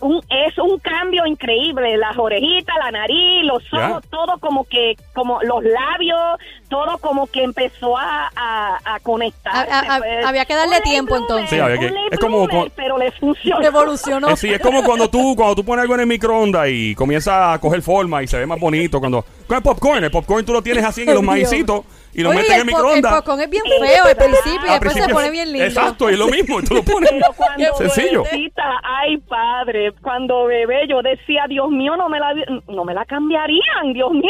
un- 0.01 0.21
es 0.29 0.57
un 0.57 0.77
cambio 0.79 1.25
increíble. 1.25 1.97
Las 1.97 2.17
orejitas, 2.17 2.75
la 2.83 2.91
nariz, 2.91 3.43
los 3.43 3.63
ojos, 3.73 4.03
todo 4.09 4.37
como 4.39 4.63
que, 4.65 4.95
como 5.13 5.41
los 5.43 5.63
labios, 5.63 6.39
todo 6.69 6.97
como 6.99 7.27
que 7.27 7.43
empezó 7.43 7.97
a, 7.97 8.29
a, 8.35 8.79
a 8.95 8.99
conectar. 8.99 9.67
A- 9.69 10.27
había 10.27 10.45
que 10.45 10.55
darle 10.55 10.81
tiempo, 10.81 11.15
entonces. 11.17 11.49
Sí, 11.49 11.59
había 11.59 11.77
que- 11.77 11.93
es 12.11 12.19
como 12.19 12.47
pero 12.75 12.97
le 12.97 13.11
funcionó. 13.11 13.61
Evolucionó. 13.61 14.29
Eh, 14.29 14.37
sí, 14.37 14.51
es 14.53 14.59
como 14.59 14.83
cuando 14.83 15.09
tú, 15.09 15.35
cuando 15.35 15.55
tú 15.55 15.63
pones 15.63 15.81
algo 15.83 15.95
en 15.95 16.01
el 16.01 16.07
microondas 16.07 16.67
y 16.69 16.95
comienza 16.95 17.53
a 17.53 17.59
coger 17.59 17.81
forma 17.81 18.21
y 18.23 18.27
se 18.27 18.37
ve 18.37 18.45
más 18.45 18.59
bonito. 18.59 18.99
Cuando 18.99 19.25
con 19.47 19.57
el 19.57 19.63
popcorn, 19.63 20.03
el 20.03 20.11
popcorn 20.11 20.45
tú 20.45 20.53
lo 20.53 20.61
tienes 20.61 20.83
así 20.85 21.01
en 21.01 21.13
los 21.13 21.23
maicitos 21.23 21.83
y 22.13 22.21
lo 22.23 22.29
Oye, 22.29 22.39
metes 22.39 22.51
en 22.53 22.59
el 22.61 22.65
microondas. 22.65 23.11
El 23.11 23.17
popcorn 23.17 23.41
es 23.41 23.49
bien 23.49 23.63
feo 23.79 24.03
al 24.05 24.15
principio 24.15 24.65
y 24.67 24.69
después 24.71 24.93
se 24.93 25.07
pone 25.09 25.29
bien 25.31 25.51
lindo. 25.51 25.67
Exacto, 25.67 26.09
y 26.09 26.13
es 26.13 26.19
lo 26.19 26.27
mismo, 26.29 26.61
tú 26.63 26.75
lo 26.75 26.83
pones. 26.83 27.09
Pero 27.11 27.33
cuando 27.35 27.75
Sencillo. 27.77 28.23
bebecita, 28.23 28.63
ay 28.83 29.17
padre, 29.17 29.91
cuando 30.01 30.45
bebé 30.45 30.87
yo 30.87 31.01
decía, 31.01 31.45
Dios 31.47 31.69
mío, 31.69 31.95
no 31.97 32.09
me 32.09 32.19
la 32.19 32.33
no 32.67 32.83
me 32.85 32.93
la 32.93 33.05
cambiarían, 33.05 33.93
Dios 33.93 34.11
mío. 34.11 34.23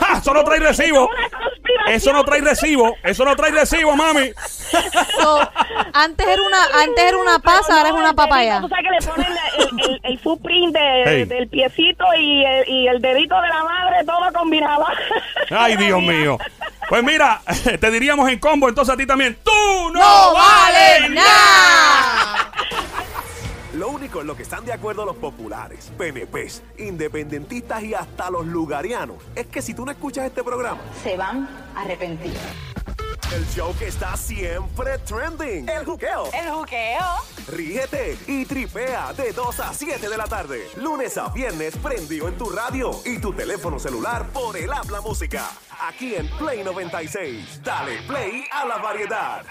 ¡Ja! 0.00 0.18
Eso 0.18 0.32
no 0.34 0.44
trae 0.44 0.60
recibo. 0.60 1.08
Eso 1.88 2.12
no 2.12 2.24
trae 2.24 2.40
recibo. 2.40 2.96
Eso 3.02 3.24
no 3.24 3.34
trae 3.36 3.50
recibo, 3.50 3.94
mami. 3.96 4.30
So, 5.20 5.40
antes 5.92 6.26
era 6.26 6.42
una, 6.42 6.64
antes 6.82 7.04
era 7.04 7.16
una 7.18 7.38
pasa, 7.38 7.76
ahora 7.76 7.88
es 7.90 7.94
una 7.94 8.12
papaya. 8.12 8.60
Tú 8.60 8.68
sabes 8.68 8.84
que 8.84 8.90
le 8.90 9.12
ponen 9.12 9.32
el, 9.58 9.90
el, 9.90 10.00
el 10.04 10.18
footprint 10.18 10.74
de- 10.74 10.96
Hey. 11.06 11.24
del 11.24 11.48
piecito 11.48 12.04
y 12.18 12.44
el, 12.44 12.68
y 12.68 12.88
el 12.88 13.00
dedito 13.00 13.34
de 13.40 13.48
la 13.48 13.62
madre, 13.64 13.96
todo 14.04 14.32
combinado. 14.32 14.84
Ay, 15.50 15.76
Dios 15.76 16.00
mío. 16.02 16.38
Pues 16.88 17.02
mira, 17.02 17.42
te 17.80 17.90
diríamos 17.90 18.28
en 18.30 18.38
combo 18.38 18.68
entonces 18.68 18.94
a 18.94 18.96
ti 18.96 19.06
también. 19.06 19.36
¡Tú 19.42 19.50
no, 19.92 20.00
¡No 20.00 20.34
vales 20.34 21.00
vale 21.02 21.14
nada! 21.14 21.24
nada! 21.24 22.52
Lo 23.74 23.88
único 23.88 24.22
en 24.22 24.26
lo 24.26 24.34
que 24.34 24.42
están 24.42 24.64
de 24.64 24.72
acuerdo 24.72 25.04
los 25.04 25.16
populares, 25.16 25.92
PNPs, 25.98 26.62
independentistas 26.78 27.82
y 27.82 27.92
hasta 27.92 28.30
los 28.30 28.46
lugarianos 28.46 29.16
es 29.34 29.46
que 29.48 29.60
si 29.60 29.74
tú 29.74 29.84
no 29.84 29.90
escuchas 29.90 30.24
este 30.24 30.42
programa, 30.42 30.80
se 31.02 31.14
van 31.18 31.46
a 31.74 31.82
arrepentir. 31.82 32.32
el 33.34 33.46
show 33.50 33.74
que 33.78 33.88
está 33.88 34.16
siempre 34.16 34.96
trending, 35.00 35.68
el 35.68 35.84
juqueo, 35.84 36.30
El 36.32 36.50
juqueo. 36.52 37.04
rígete 37.48 38.16
y 38.26 38.46
tripea 38.46 39.12
de 39.12 39.32
2 39.34 39.60
a 39.60 39.74
7 39.74 40.08
de 40.08 40.16
la 40.16 40.24
tarde, 40.24 40.66
lunes 40.76 41.18
a 41.18 41.28
viernes 41.28 41.76
prendido 41.76 42.28
en 42.28 42.38
tu 42.38 42.48
radio 42.48 42.92
y 43.04 43.18
tu 43.18 43.34
teléfono 43.34 43.78
celular 43.78 44.24
por 44.28 44.56
el 44.56 44.72
habla 44.72 45.02
música, 45.02 45.50
aquí 45.80 46.14
en 46.14 46.28
Play 46.38 46.62
96. 46.62 47.62
Dale 47.62 48.02
play 48.06 48.44
a 48.50 48.66
la 48.66 48.76
variedad. 48.78 49.46